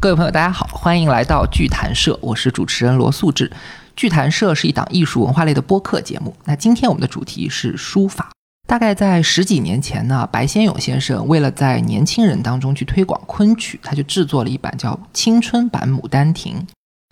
[0.00, 3.52] 各位朋友，大家好，欢迎来到剧谈社，我是主持人罗素志。
[3.94, 6.34] 剧谈社是一档艺术文化类的播客节目。
[6.46, 8.30] 那今天我们的主题是书法。
[8.66, 16.54] 大概在十几年前呢，白先勇先生为了在年轻人当中去推广昆曲，他就制作了一版叫《青春版牡丹亭》。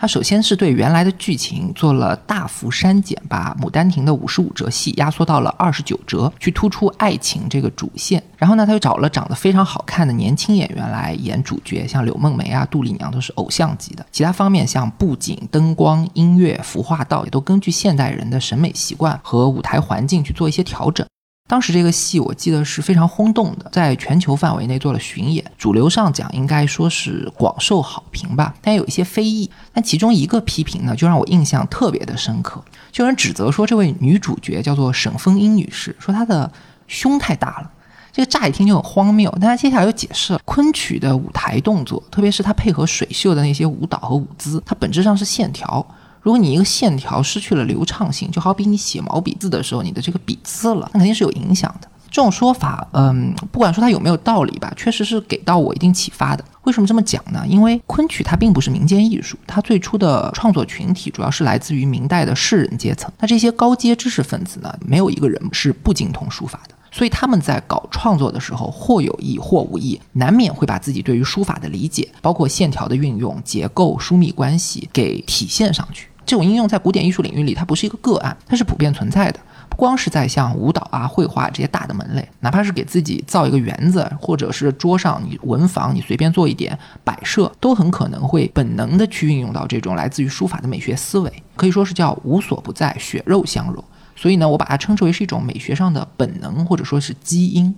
[0.00, 8.22] 他首先是对原来的剧情做了大幅删减，把《牡丹亭》的五十五折戏压缩到了二十九折，去突出爱情这个主线。
[8.36, 14.06] 然后呢，他又找了长得非常好看的年轻演员来演主角，像柳梦梅啊、杜丽娘都是偶像级的。
[14.12, 21.04] 其他方面像布景、灯光、音乐、服化道，也都根据现代人的审美习惯和舞台环境去做一些调整。
[21.48, 29.50] 当时这个戏我记得是非常轰动的，在全球范围内做了巡演，主流上讲应该说是广受好评吧，但有一些非议。
[29.72, 36.52] 但其中一个批评呢，就让我印象特别的深刻，就有人指责说这位女主角叫做沈凤英女士，说她的
[36.86, 37.70] 胸太大了。
[38.12, 45.86] 这个乍一听就很荒谬，但她接下来又解释了昆曲的舞台动作，特别是她配合水袖的那些舞蹈和舞姿，它本质上是线条。
[46.20, 51.88] 如果你一个线条失去了流畅性，就好比你写毛笔字的时候，你的这个笔字了，那肯定是有影响的。
[52.10, 56.42] 这种说法，嗯，不管说它有没有道理吧，确实是给到我一定启发的。
[56.64, 57.44] 为什么这么讲呢？
[57.46, 63.12] 因为昆曲它并不是民间艺术，它最初的创作群体主要是来自于明代的士人阶层。
[63.18, 76.08] 那这些高阶知识分子呢，没有一个人是不精通书法的，所以他们在搞创作的时候，或有意或无意，难免会把自己对于书法的理解，包括线条的运用、结构、疏密关系给体现上去。
[76.24, 79.40] 这种应用在古典艺术领域里，它不是一个个案，它是普遍存在的。
[79.70, 93.82] 不光是在像舞蹈啊、绘画这些大的门类，哪怕是给自己造一个园子，或者是桌上你文房你随便做一点摆设，都很可能会本能的去运用到这种来自于书法的美学思维，可以说是叫无所不在，血肉相融。
[94.20, 97.72] 所以呢，我把它称之为是一种美学上的本能，或者说是基因。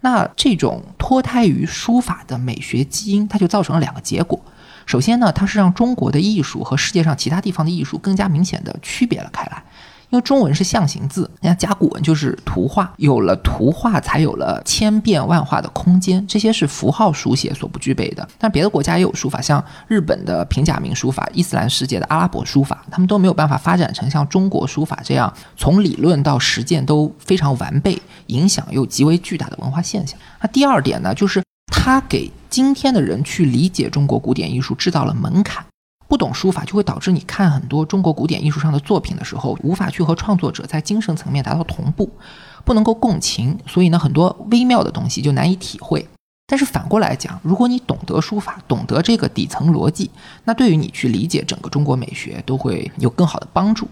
[0.00, 4.40] 那这种脱胎于书法的美学基因，它就造成了两个结果。
[4.84, 9.62] 首先呢，它是让中国的艺术和世界上其他地方的艺术更加明显的区别了开来。
[10.10, 18.28] 因为中文是象形字，人家甲骨文就是图画，有了图画才有了千变万化的空间，这些是符号书写所不具备的。
[18.38, 27.96] 但别的国家也有书法，像日本的平假名书法、伊斯兰世界的阿拉伯书法，他们都没有办法发展成像中国书法这样从理论到实践都非常完备、
[28.26, 30.18] 影响又极为巨大的文化现象。
[30.40, 31.42] 那第二点呢，就是
[31.72, 32.30] 它给。
[32.50, 35.64] 今天的人去理解中国古典艺术制造了门槛，
[36.10, 42.10] 不懂书法就会导致你看很多中国古典艺术上的作品的时候，无法去和创作者在精神层面达到同步，
[42.64, 46.04] 不能够共情，所以呢，很多微妙的东西就难以体会。
[46.48, 50.10] 但是反过来讲，如果你懂得书法，懂得这个底层逻辑，
[50.42, 53.86] 那对于你去理解整个中国美学都会有更好的帮助。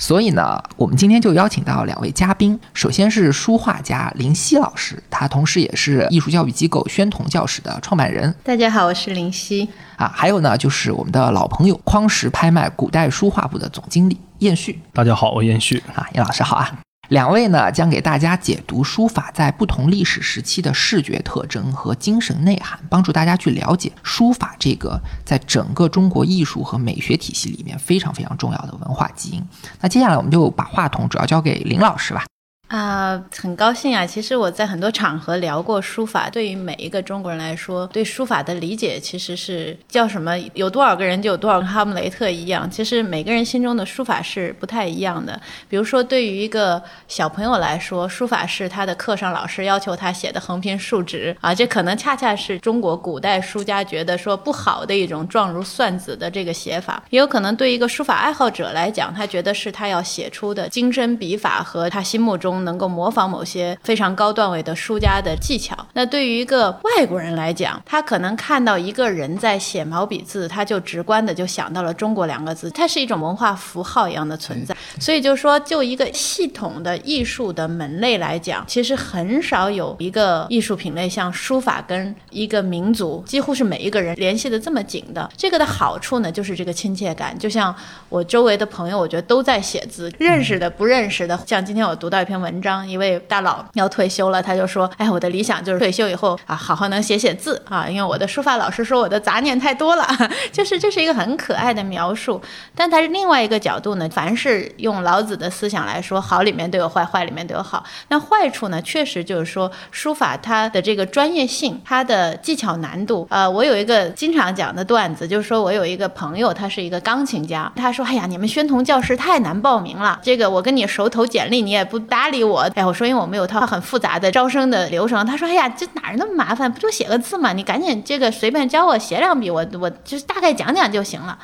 [0.00, 2.58] 所以呢，我们今天就邀请到两位嘉宾。
[2.72, 8.32] 首先是书画家林夕老师，他同时也是艺术教育机构宣统教室的创办人。
[8.44, 9.68] 大家好，我是林夕。
[9.96, 14.80] 啊，还有呢，就是我们的老朋友匡石拍卖古代书画部的总经理燕旭。
[14.92, 15.82] 大家好，我燕旭。
[15.92, 16.78] 啊，燕老师好啊。
[17.08, 29.42] 两位呢，将给大家解读书法在不同历史时期的视觉特征和精神内涵，帮助大家去了解书法这个在整个中国艺术和美学体系里面非常非常重要的文化基因。
[29.80, 32.24] 那接下来我们就把话筒主要交给林老师吧。
[32.68, 34.04] 啊，很高兴啊！
[34.04, 40.38] 其实我在很多场合聊过书法，对于每一个中国人来说，对书法的理解其实是叫什么？
[40.52, 42.70] 有多少个人就有多少个哈姆雷特一样。
[42.70, 45.40] 其实每个人心中的书法是不太一样的。
[45.66, 57.02] 比如说，对于一个小朋友来说，书法是他的课上老师要求他写的横平竖直啊，这可能恰恰是中国古代书家觉得说不好的一种状如算子的这个写法。
[57.08, 62.57] 也有可能对一个书法爱好者来讲，他觉得是他要写出的精深笔法和他心目中。
[62.64, 65.76] 能够模仿某些非常高段位的书家的技巧。
[65.92, 74.76] 那对于一个外国人来讲，他可能看到一个人在写毛笔字，他就直观的就想到了“中国”两个字，它是一种文化符号一样的存在。
[74.98, 85.28] 所以就说，就一个系统的艺术的门类来讲，其实很少有一个艺术品类像书法跟一个民族几乎是每一个人联系的这么紧的。
[85.36, 87.38] 这个的好处呢，就是这个亲切感。
[87.38, 87.74] 就像
[88.08, 91.38] 我周围的朋友，我觉得都在写字，认识的、不认识的。
[91.46, 92.47] 像今天我读到一篇文。
[92.48, 100.06] 文章，一位大佬要退休了，他就说：“哎，我的理想就是退休以后啊，好好能写写字啊，因为我的书法老师说我的杂念太多了。
[100.50, 102.40] ”就是这是一个很可爱的描述。
[102.74, 107.84] 但他是另外一个角度呢，凡是用老子的思想来说，好里面都有坏，坏里面都有好。
[108.08, 113.26] 那坏处呢，确实就是说书法它的这个专业性，它的技巧难度。
[113.28, 122.60] 呃，我有一个经常讲的段子，就是说我有一个朋友，他是一个钢琴家，他说：“哎呀，你们宣统教师太难报名了，这个我跟你手投简历，你也不搭理。”我。
[122.74, 125.24] 哎，我说因为我们有套很复杂的招生的流程。
[125.26, 126.72] 他说，哎呀，这哪儿那么麻烦？
[126.72, 127.52] 不就写个字嘛？
[127.52, 131.38] 你赶紧这个随便教我写两笔，我我就是大概讲讲就行了。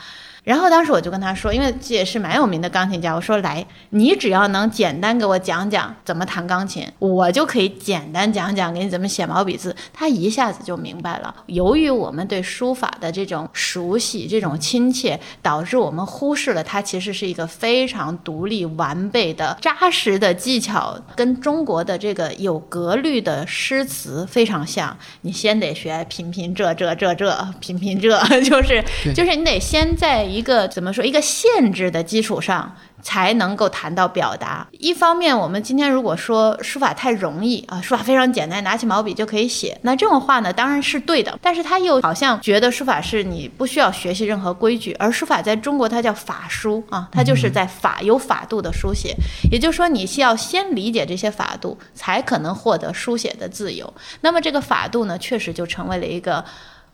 [0.45, 9.75] 然后当时我就跟他说，因为这也是蛮有名的钢琴家，我说来，你只要能简单给我讲讲怎么弹钢琴，我就可以简单讲讲给你怎么写毛笔字。
[9.95, 11.35] 他一下子就明白了。
[11.47, 24.95] 由于我们对书法的这种熟悉、这种亲切，导致我们忽视了它其实是一个非常独立、完备的、扎实的技巧，跟中国的这个有格律的诗词非常像。
[25.23, 30.34] 你先得学平平仄仄仄仄平平仄，就是就是你得先在。
[30.35, 31.05] 一个怎么说？
[31.05, 34.67] 一个限制的基础上才能够谈到表达。
[34.73, 41.39] 一方面，我们今天如果说书法太容易啊，书法非常简单，拿起毛笔就可以写，那这种话呢当然是对的。
[41.41, 49.15] 但是他又好像觉得书法是你不需要学习任何规矩，而书法在中国它叫法书啊，它就是在法有法度的书写。
[49.53, 53.93] 也就是说，你需要先理解这些法度，才可能获得书写的自由。
[54.23, 56.45] 那么这个法度呢，确实就成为了一个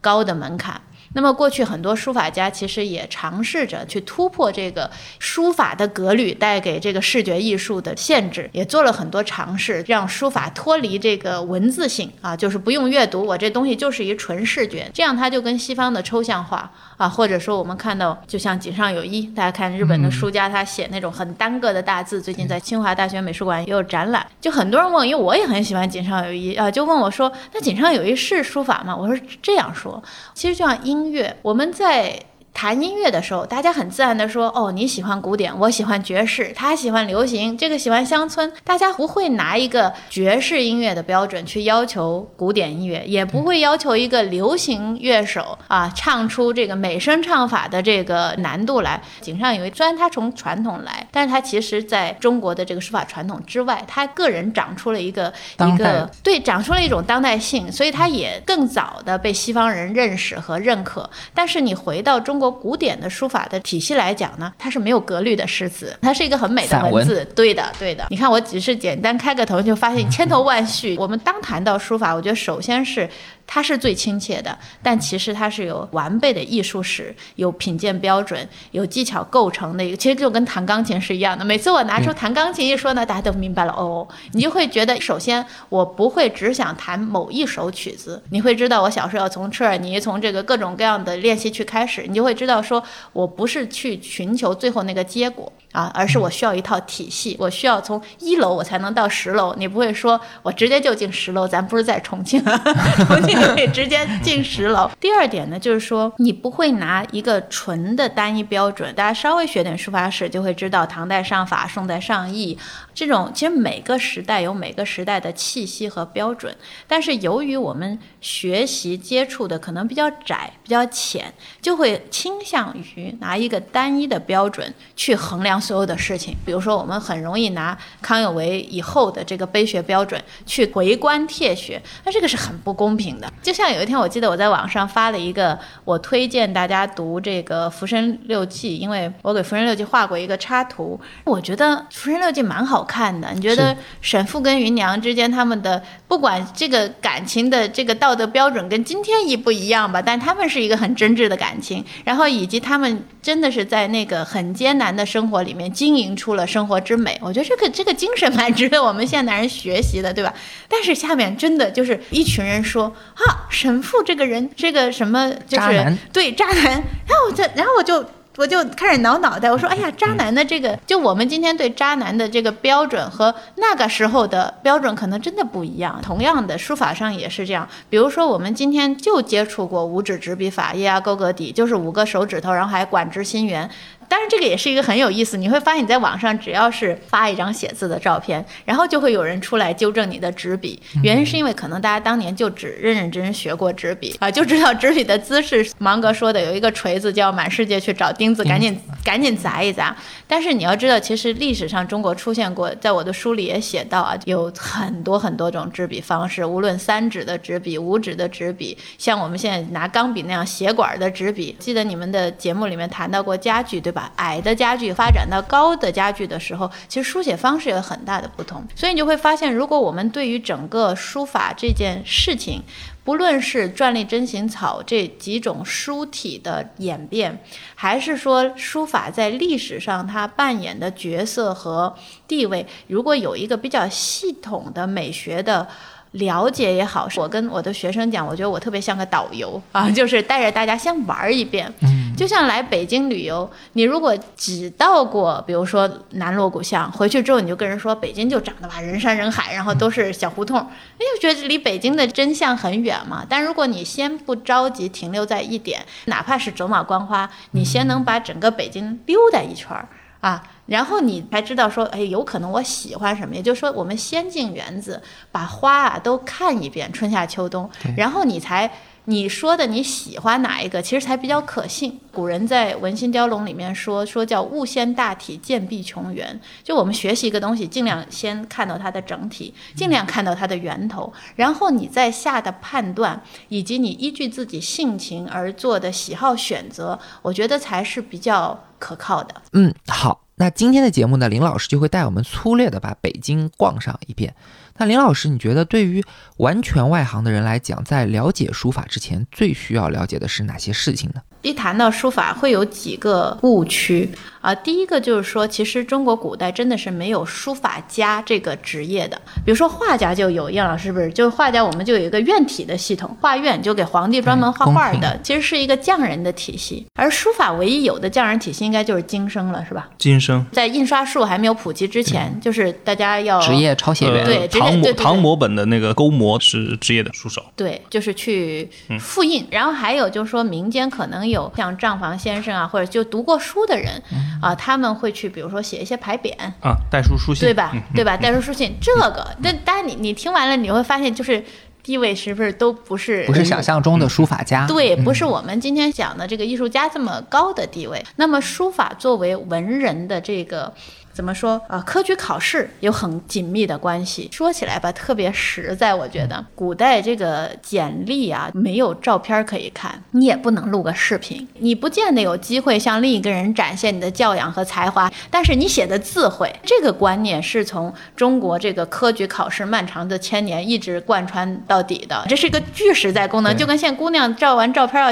[0.00, 0.80] 高的门槛。
[1.12, 28.94] 那么过去很多书法家其实也尝试着去突破这个书法的格律带给这个视觉艺术的限制，也做了很多尝试，让书法脱离这个文字性啊，就是不用阅读，我这东西就是一纯视觉，这样它就跟西方的抽象化啊，或者说我们看到就像井上有一，大家看日本的书家他写那种很单个的大字，最近在清华大学美术馆也有展览，就很多人问，因为我也很喜欢井上有一啊，就问我说，那井上有一是书法吗？
[28.94, 30.00] 我说这样说，
[30.34, 30.99] 其实就像音。
[31.04, 32.29] 音乐，我们在。
[32.52, 49.00] 谈音乐的时候，大家很自然的说：“哦，你喜欢古典，我喜欢爵士，他喜欢流行，这个喜欢乡村。”大家不会拿一个爵士音乐的标准去要求古典音乐，也不会要求一个流行乐手啊唱出这个美声唱法的这个难度来。
[49.20, 61.08] 井上有一，虽然他从传统来，但是他其实在中国的这个书法传统之外，他个人长出了一个一个对，长出了一种当代性，所以他也更早的被西方人认识和认可。
[61.32, 62.39] 但是你回到中。
[62.40, 67.24] 国古典的书法的体系来讲呢，它是没有格律的诗词，它是一个很美的文字。
[67.36, 68.06] 对的，对的。
[68.08, 70.96] 你看，我只是简单开个头，就发现千头万绪。
[70.98, 73.08] 我们当谈到书法，我觉得首先是。
[73.52, 79.96] 它是最亲切的，但其实它是有完备的艺术史、有品鉴标准、有技巧构成的一个。
[79.96, 81.44] 其实就跟弹钢琴是一样的。
[81.44, 84.06] 每次我拿出弹钢琴一说呢，大家都明白了哦。
[84.34, 92.80] 你就会觉得，首先我不会只想弹某一首曲子，你会知道我小时候要从车尔尼、从这个各种各样的练习去开始，你就会知道说
[93.12, 95.52] 我不是去寻求最后那个结果。
[95.72, 99.54] 啊，而是我需要一套体系，我需要从一楼我才能到十楼。
[99.56, 102.42] 你不会说我直接就进十楼，咱不是在重庆，
[103.06, 104.90] 重庆可以直接进十楼。
[104.98, 108.92] 第二点呢，就是说你不会拿一个纯的单一标准。
[108.96, 112.58] 大家稍微学点书法史就会知道，唐代上法，宋代上意，
[112.92, 116.52] 这种其实每个时代有每个时代的气息和标准。
[116.88, 121.32] 但是由于我们学习接触的可能比较窄、比较浅，
[121.62, 125.59] 就会倾向于拿一个单一的标准去衡量。
[125.60, 133.30] 所有的事情，比如说，我们很容易拿康有为以后的这个碑学标准去回观帖学，那这个是很不公平的。
[133.42, 143.30] 就像有一天，我记得我在网上发了一个，我推荐大家读这个《浮生六记》，因为我给《浮生六记》画过一个插图，我觉得《浮生六记》蛮好看的。
[143.34, 150.00] 你觉得沈复跟芸娘之间他们的不管这个感情的这个道德标准跟今天一不一样吧？
[150.00, 155.49] 但他们是一个很真挚的感情，然后以及他们真的是在那个很艰难的生活里。
[155.50, 160.32] 里面经营出了生活之美，我觉得这个这个精神蛮值得我们现代人学习的，对吧？
[160.68, 168.04] 但是下面真的就是一群人说啊，神父这个人，这个什么就是对渣男，然后我就然后我就
[168.36, 176.00] 我就开始挠脑袋，我说哎呀，渣男的这个，就我们今天对渣男的这个标准和那个时候的标准可能真的不一样。
[176.00, 183.68] 同样的书法上也是这样，比如说我们今天就接触过五指执笔法，液啊勾格底，就是五个手指头，然后还管直心圆。
[184.10, 185.36] 当然，这个也是一个很有意思。
[185.36, 190.82] 你会发现，你在网上只要是发一张写字的照片，然后就会有人出来纠正你的纸笔。
[191.04, 195.64] 原因是因为可能大家当年就只认认真真学过纸笔啊，就知道纸笔的姿势。
[195.78, 199.96] 芒格说的有一个锤子叫满世界去找钉子，赶紧赶紧砸一砸。
[200.26, 211.54] 但是你要知道，其实历史上中国出现过，在我的书里也写到啊，有很多很多种纸笔方式，无论三指的纸笔、五指的纸笔，像我们现在拿钢笔那样斜管的纸笔。
[211.60, 213.99] 记得你们的节目里面谈到过家具，对吧？
[214.16, 218.64] 矮的家具发展到高的家具的时候，其实书写方式有很大的不同。
[218.74, 222.62] 所以你就会发现，如果我们对于整个书法这件事情
[223.02, 227.42] 不论是篆隶真行草这几种书体的演变，
[227.74, 231.96] 还是说书法在历史上它扮演的角色和
[232.28, 235.66] 地位，如果有一个比较系统的美学的。
[236.12, 241.72] 了解也好，我跟我的学生讲，我觉得我特别像个导游 啊，就是带着大家先玩一遍。
[241.82, 253.24] 嗯，就像来北京旅游，你如果只到过，比如说南锣鼓巷，回去之后你就跟人说北京就长得吧人山人海，然后都是小胡同，哎就觉得离北京的真相很远嘛。
[253.28, 259.88] 但如果你先不着急停留在一点，哪怕是走马观花，你先能把整个北京溜达一圈儿
[260.20, 260.42] 啊。
[260.66, 263.34] 然后你才知道说，哎，有可能我喜欢什么？
[263.34, 268.70] 也就是说，我们先进园子，把花啊都看一遍，春夏秋冬，然后你才
[269.06, 271.98] 你说的你喜欢哪一个，其实才比较可信。
[272.12, 276.40] 古人在《文心雕龙》里面说说叫物先大体，见必穷源。
[276.62, 289.40] 就我们学习一个东西，尽量先看到它的整体，尽量看到它的源头，然后你再下的判断，以及你依据自己性情而做的喜好选择，我觉得才是比较可靠的。
[289.52, 290.26] 嗯，好。
[290.36, 294.34] 那今天的节目呢，林老师就会带我们粗略的把北京逛上一遍。
[294.78, 296.02] 那林老师，你觉得对于
[296.38, 301.20] 完全外行的人来讲，在了解书法之前，最需要了解的是哪些事情呢？
[301.42, 304.08] 一谈到书法，会有几个误区
[304.40, 304.54] 啊。
[304.54, 309.18] 第一个就是说，其实中国古代真的是没有书法家这个职业的。
[309.44, 311.10] 比如说画家就有，叶老师不是？
[311.10, 316.86] 就是画家，我们就有一个院体的系统，画院就给皇帝专门画画的，其实是一个匠人的体系。
[316.94, 319.88] 而书法唯一有的匠人体系，应该就是经生了，是吧？
[319.96, 324.26] 经生在印刷术还没有普及之前，就是大家要职业抄写员。
[324.26, 327.42] 对，唐摹唐摹本的那个勾摹是职业的书手。
[327.56, 328.68] 对，就是去
[328.98, 329.46] 复印。
[329.50, 331.29] 然后还有就是说民间可能。
[331.30, 334.02] 有像账房先生啊，或者就读过书的人
[334.40, 337.72] 啊，他们会去，比如说写一些牌匾啊，代书书信，对吧？
[337.94, 338.16] 对吧？
[338.16, 341.42] 代书书信这个，但当然你你听完了，你会发现就是
[341.82, 344.66] 地位是不是都不是不是想象中的书法家？
[344.66, 348.04] 对，不是我们今天讲的这个艺术家这么高的地位。
[348.16, 350.72] 那么书法作为文人的这个。
[351.12, 351.80] 怎么说啊？
[351.80, 354.28] 科举考试有很紧密的关系。
[354.32, 355.90] 说起来吧，特别实在。
[355.90, 365.12] 我觉得古代这个简历啊，没有照片可以看，你也不能录个视频，你不见得有机会向另一个人展现你的教养和才华。
[365.30, 372.24] 但是你写的字会，这个观念是从中国这个科举考试漫长的千年一直贯穿到底的。
[372.28, 375.02] 这是一个巨实在功能，就跟现在姑娘照完照片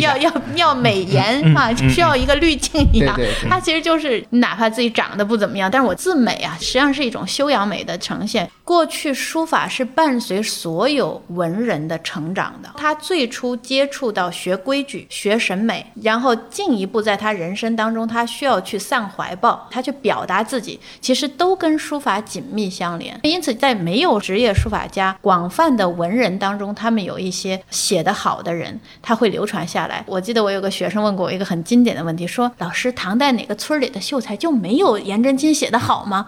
[0.00, 3.14] 要要要要美颜啊，需要一个滤镜一样。
[3.48, 5.25] 它其实就是哪怕自己长得。
[5.26, 8.50] 不怎么样，但是我自美啊，实际上是一种修养美的呈现。
[8.64, 23.18] 过去书法是伴随所有文人的成长的，他最初接触到学规矩、学审美，然后进一步在他人生当中，他需要去散怀抱，他去表达自己，其实都跟书法紧密相连。
[23.22, 30.04] 因此，在没有职业书法家、广泛的文人当中，他们有一些写得好的人，他会流传下来。
[30.06, 36.26] 我记得我有个学生问过我一个很经典的问题，说：“老师，唐代哪个村里的秀才就没有颜颜真卿写的好吗？”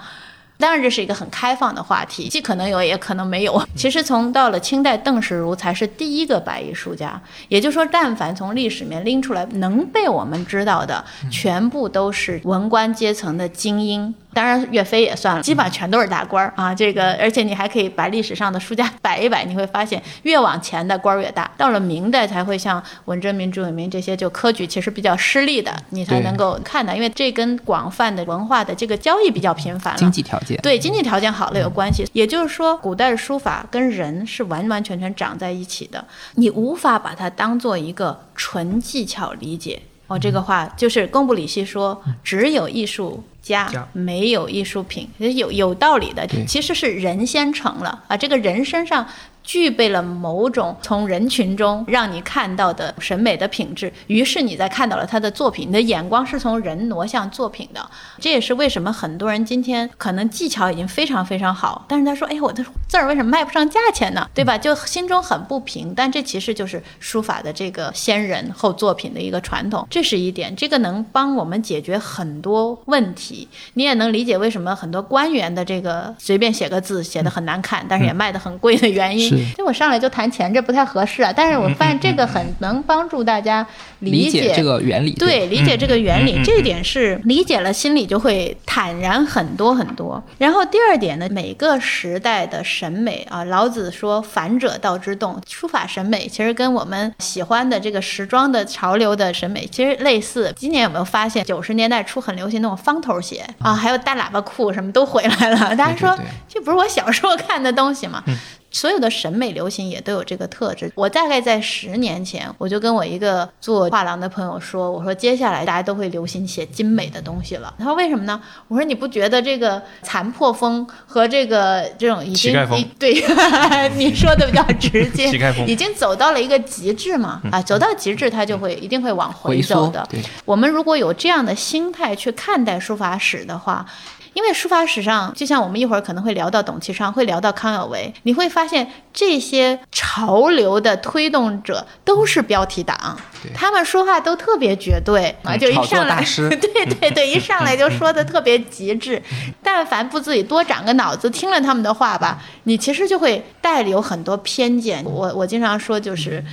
[0.61, 3.63] 当然，这是一个很开放的话题，既可能有，也可能没有。
[3.77, 7.21] 其实，从到了清代，邓石如才是第一个白衣书家。
[7.47, 14.13] 也就是说，但凡从历史面拎出来能被我们知道的，全部都是文官阶层的精英。
[14.35, 16.73] 当然，岳飞也算了，基本上全都是大官儿啊。
[16.75, 21.51] 这个，而且你还可以把历史上的书架摆一摆，你会发现越往前的官儿越大。
[21.57, 29.99] 到了明代才会像文征明、朱永明这些，就科举其实比较失利的，你才能够看到，因为这跟广泛的文化的这个交易比较频繁了。
[29.99, 32.07] 经济条件对经济条件好了有关系。
[32.13, 36.05] 也就是说，古代的书法跟人是完完全全长在一起的，
[36.35, 39.81] 你无法把它当做一个纯技巧理解。
[40.07, 43.25] 哦，这个话就是贡布里希说，只有艺术。
[43.49, 49.07] 家没有艺术品，有有道理的，其实是人先成了啊，这个人身上。
[49.49, 57.81] 具备了某种从人群中让你看到的审美的品质，于是你在看到了他的作品，你的眼光是从人挪向作品的。
[58.21, 64.29] 这也是为什么很多人今天可能技巧已经非常非常好，但是他说：“哎，我的字儿为什么卖不上价钱呢？
[64.35, 65.95] 对吧？”就心中很不平。
[65.97, 70.55] 但这其实就是书法的这个先人后作品的一个传统，这是一点。
[70.55, 73.49] 这个能帮我们解决很多问题。
[73.73, 79.38] 你也能理解为什么很多官员的这个随便写个字写的很难看，但是也卖的很贵的原因。
[79.57, 81.33] 就我上来就谈钱，这不太合适啊。
[81.35, 83.67] 但是我发现这个很能帮助大家
[84.01, 85.13] 理解这个原理。
[85.13, 90.23] 对，理解这个原理，这一点是理解了，心里就会坦然很多很多。
[90.39, 100.53] 然后第二点呢，每个时代的审美啊，老子说“反者道之动”，书法审美其实跟我们喜欢的这个时装的潮流的审美其实类似。
[100.57, 105.75] 今年有没有发现九十年代初很流行那种方头鞋啊，还有大喇叭裤，什么都回来了。
[105.77, 106.17] 大家说
[106.49, 108.23] 这不是我小时候看的东西吗？
[108.71, 110.91] 所有的审美流行也都有这个特质。
[110.95, 117.73] 我大概在十年前，我就跟我一个做画廊的朋友说，我说接下来大家都会流行写精美的东西了。
[117.79, 118.41] 他说为什么呢？
[118.69, 122.53] 我说你不觉得这个残破风和这个这种已经
[122.99, 123.15] 对，
[123.97, 125.31] 你说的比较直接，
[125.67, 127.41] 已经走到了一个极致嘛？
[127.51, 130.07] 啊，走到极致，它就会一定会往回回走的。
[130.45, 133.87] 我们如果有这样的心态去看待书法史的话，
[134.35, 143.19] 因为书法史上，就像我们一会儿可能会聊到董其昌，会聊到康有为，你会发现这些潮流的推动者都是标题党，
[143.55, 149.23] 他们说话都特别绝对啊，嗯就一上来对对 对， 一上来就说的特别极致。
[149.63, 155.05] 但凡不自己多长个脑子，听了他们的话吧，你其实就会带有很多偏见。
[155.05, 156.45] 我我经常说就是。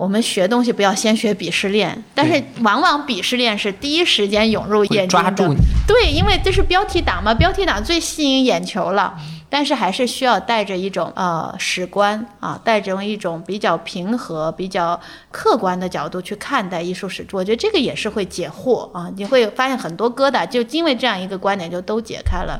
[0.00, 5.24] 我们学东西不要先学鄙视链，但是往往鄙视链是第一时间涌入眼睛的。
[5.24, 9.14] 抓住你对，因为这是标题党嘛，标题党最吸引眼球了。
[9.50, 14.98] 但是还是需要带着一种呃史观啊，带着一种比较平和、比较
[15.30, 17.26] 客观的角度去看待艺术史。
[17.32, 22.58] 我觉得这个也是会解惑啊，你会发现很多疙瘩就因为这样一个观点就都解开了。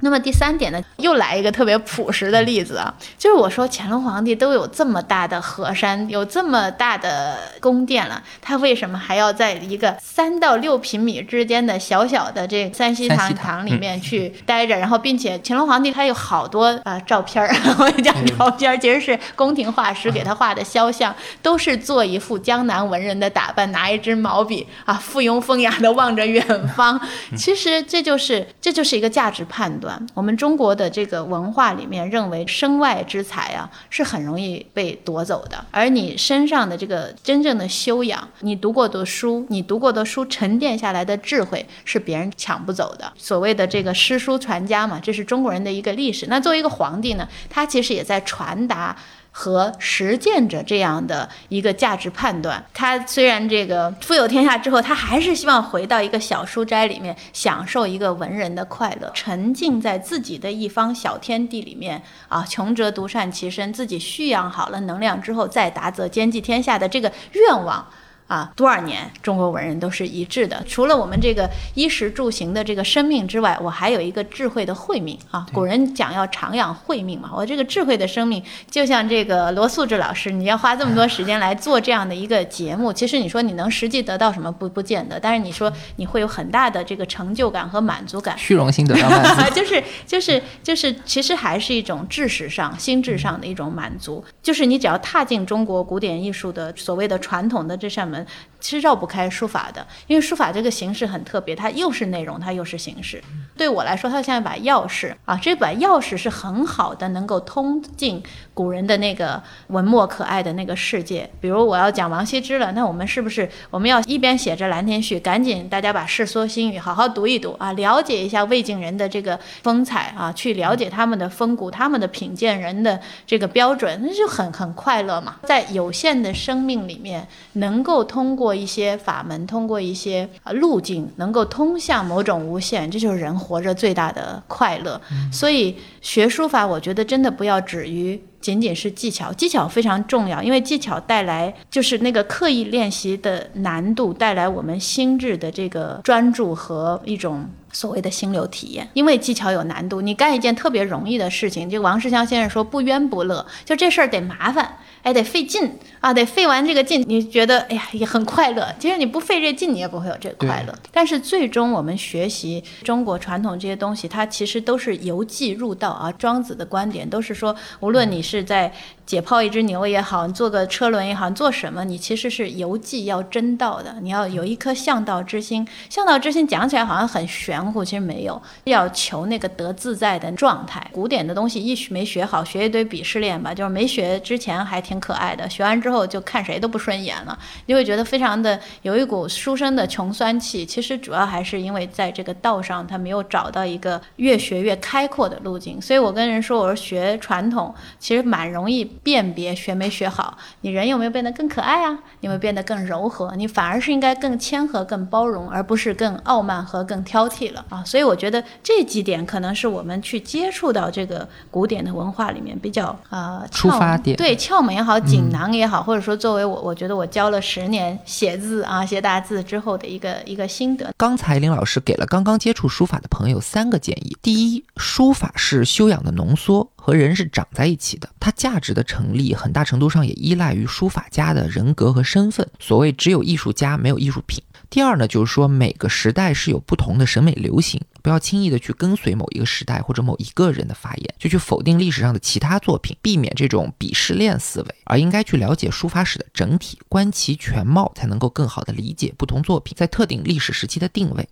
[0.00, 14.76] 那么第三点呢，又来一个特别朴实的例子啊，就是我说乾隆皇帝都有这么大的河山，有这么大的宫殿了，他为什么还要在一个三到六平米之间的小小的这个三希堂三希堂堂里面去待着？
[14.76, 27.00] 然后，并且乾隆皇帝他有好多呃照片儿， 我讲照片儿，其实是宫廷画师给他画的肖像，都是做一副江南文人的打扮，拿一支毛笔啊，附庸风雅的望着远方。
[27.36, 29.93] 其实这就是这就是一个价值判断。
[30.14, 43.12] 我们中国的这个文化里面认为身外之财啊是很容易被夺走的，而你身上的这个真正的修养，你读过的书，你读过的书沉淀下来的智慧是别人抢不走的。
[43.16, 46.26] 所谓的这个诗书传家嘛，这是中国人的一个历史。
[46.28, 48.96] 那作为一个皇帝呢，他其实也在传达。
[49.36, 67.84] 和实践者这样的一个价值判断，他虽然这个富有天下之后，他还是希望回到一个小书斋里面，享受一个文人的快乐，沉浸在自己的一方小天地里面啊，穷则独善其身，自己蓄养好了能量之后，再达则兼济天下的这个愿望。
[68.26, 70.62] 啊，多少年中国文人都是一致的。
[70.66, 75.46] 除了我们这个衣食住行的这个生命之外，我还有一个智慧的慧命啊。
[75.52, 88.36] 古人讲要长养慧命嘛，我这个智慧的生命，就像这个罗素志老师，你要花这么多时间来做这样的一个节目，其实你说你能实际得到什么不不见得，但是你说你会有很大的这个成就感和满足感。
[88.38, 89.54] 虚荣心得到满足。
[89.54, 94.24] 就是就是就是，其实还是一种知识上、心智上的一种满足。
[94.42, 98.26] 就是你只要踏进中国古典艺术的所谓的传统的这扇门，其
[98.64, 103.22] 其实绕不开书法的，因为书法这个形式很特别，它又是内容，它又是形式。
[103.58, 108.22] 对我来说，它像一把钥匙啊，这把钥匙是很好的，能够通进
[108.54, 111.28] 古人的那个文墨可爱的那个世界。
[111.42, 125.36] 比如我要讲王羲之了，那我们是不是我们要一边写着《兰亭序》，赶紧大家把《世说新语》好好读一读啊，了解一下魏晋人的这个风采啊，去了解他们的风骨、他们的品鉴人的这个标准，那就很很快乐嘛。
[125.42, 135.00] 在有限的生命里面，能够通过一些法门，通过一些呃路径，能够通向某种无限，这就是人活着最大的快乐。
[135.32, 138.20] 所以学书法，我觉得真的不要止于。
[138.40, 148.88] 仅仅是技巧，技巧非常重要，因为技巧带来就是那个刻意练习的难度，带来我们心智的这个专注和一种所谓的心流体验。
[148.94, 158.74] 因为技巧有难度，你干一件特别容易的事情，就王世襄先生说不冤不乐，就这事儿得麻烦，哎，得费劲啊，得费完这个劲，你觉得哎呀也很快乐。
[158.78, 160.74] 其实你不费这劲，你也不会有这个快乐。
[160.90, 166.10] 但是最终我们学习中国传统这些东西，它其实都是由技入道啊。
[166.12, 168.72] 庄子的观点都是说，无论你是在
[169.06, 173.96] 解剖一只牛也好，你做个车轮也好，你做什么，你其实是由技要真道的。
[174.00, 180.86] 你要有一颗向道之心，向道之心讲起来好像很玄乎，其实没有，要求那个得自在的状态。
[180.92, 190.64] 古典的东西一学没学好，学一堆鄙视链吧，就是没学之前还挺可爱的，学完之后就看谁都不顺眼了，你会觉得非常的有一股书生的穷酸气。
[190.64, 195.80] 其实主要还是因为在这个道上，他没有找到一个越学越开阔的路径。
[195.80, 201.92] 所以我跟人说，我说学传统其实蛮容易辨别学没学好，你人有没有变得更可爱啊？
[202.20, 203.34] 你有没有变得更柔和？
[203.36, 207.82] 你反而是应该更谦和、更包容，而不是更傲慢和更挑剔了啊！
[207.84, 220.92] 所以我觉得这几点可能是我们去接触到这个古典的文化里面比较呃出发点对窍门也好，锦囊也好，或者说作为我，我觉得我教了十年写字啊、写大字之后的一个一个心得。
[220.96, 232.46] 刚才林老师给了刚刚接触书法的朋友三个建议：第一，书法是修养的浓缩和人是长在一起的，它价值的成立很大程度上也依赖于书法家的人格和身份。
[232.60, 234.44] 所谓只有艺术家没有艺术品。
[234.68, 251.26] 第二呢，就是说每个时代是有不同的审美流行，不要轻易的去跟随某一个时代或者某一个人的发言，就去否定历史上的其他作品，避免这种鄙视链思维，而应该去了解书法史的整体，观其全貌，才能够更好的理解不同作品在特定历史时期的定位。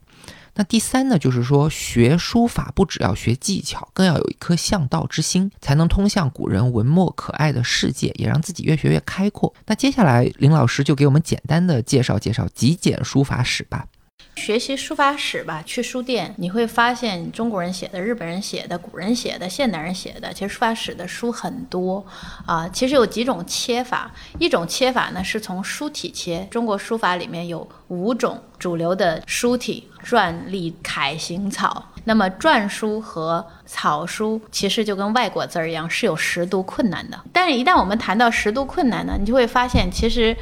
[0.54, 9.52] 那第三呢，就是说学书法不只要学技巧，更要有一颗向道之心，才能通向古人文墨可爱的世界，也让自己越学越开阔。
[9.66, 13.86] 那接下来林老师就给我们简单的介绍介绍极简书法史吧。
[14.36, 22.04] 学习书法史吧，去书店你会发现中国人写的、日本人写的、古人写的、现代人写的，其实书法史的书很多
[22.44, 22.68] 啊。
[22.72, 26.48] 其实有几种切法，一种切法呢是从书体切。
[26.50, 31.90] 中国书法里面有五种主流的书体：篆、隶、楷、行、草。
[32.04, 37.20] 那么篆书和草书其实就跟外国字儿一样，是有识读困难的。
[37.32, 40.36] 但是，一旦我们谈到识读困难呢，你就会发现其实。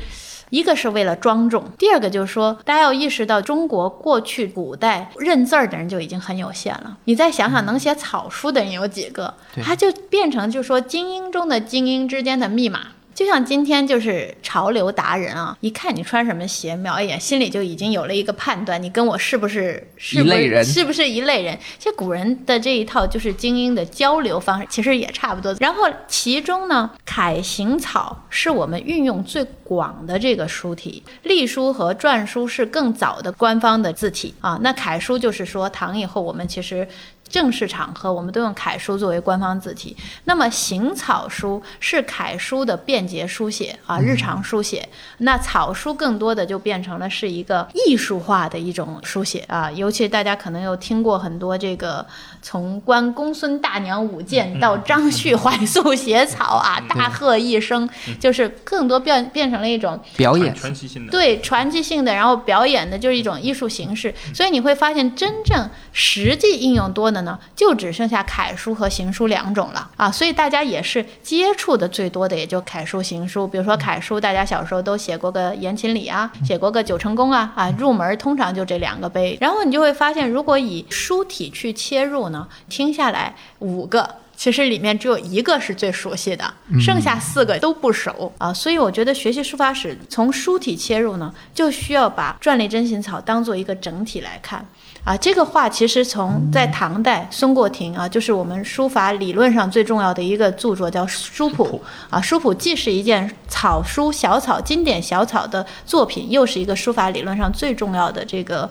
[0.50, 6.98] 一个是为了庄重，第二个就是说，大家要意识到，中国过去古代认字儿的人就已经很有限了。
[7.04, 9.32] 你再想想，能写草书的人有几个？
[9.62, 12.80] 他就变成就是说精英中的精英之间的密码。
[13.20, 20.64] 就像今天就是潮流达人啊，一看你穿什么鞋，瞄一眼，心里就已经有了一个判断，你跟我是不是一类人？
[20.64, 21.54] 是不是一类人？
[21.78, 25.54] 其实古人的这一套就是精英的交流方式，其实也差不多。
[25.60, 34.58] 然后其中呢，楷、行、草是我们运用最广的这个书体，隶书和篆书是更早的官方的字体啊。
[34.62, 36.88] 那楷书就是说唐以后我们其实。
[37.30, 39.96] 正式场合，我们都用楷书作为官方字体。
[40.24, 44.86] 那么行草书是楷书的便捷书写啊，日常书写。
[45.18, 49.70] 那草书更多的就变成了是一个艺术化的一种书写啊。
[49.70, 52.04] 尤其大家可能有听过很多这个
[52.42, 57.88] 从关公孙大娘舞剑到张旭怀素写草啊，大喝一声，
[58.18, 64.12] 就是更多变变成了一种表演传奇性的，对传奇性的，然后表演的就是一种艺术形式。
[64.34, 67.30] 所以你会发现，真正实际应用多的。
[67.30, 73.46] 呢，就只剩下楷书和行书两种了啊，所以大家也是接触的最多的，也就楷书、行书。
[73.46, 79.36] 比如说楷书，大家小时候都写过个颜勤礼啊，写过个九成宫啊，啊，入门通常就这两个碑。
[79.40, 88.52] 然后你就会发现，如果以书体去切入呢，听下来五个，其实里面只有一个是最熟悉的，剩下四个都不熟啊。
[88.52, 94.66] 所以我觉得学习书法史从书体切入呢，就需要把篆隶真行草当做一个整体来看。
[95.02, 101.80] 啊，这个话其实从在唐代，孙过庭啊，就是我们书法理论上最重要的一个著作，叫《书谱》
[102.14, 102.18] 啊。
[102.22, 108.68] 《书谱》既是一件草书小草经典小草的作品，又是一个书法理论上最重要的这个。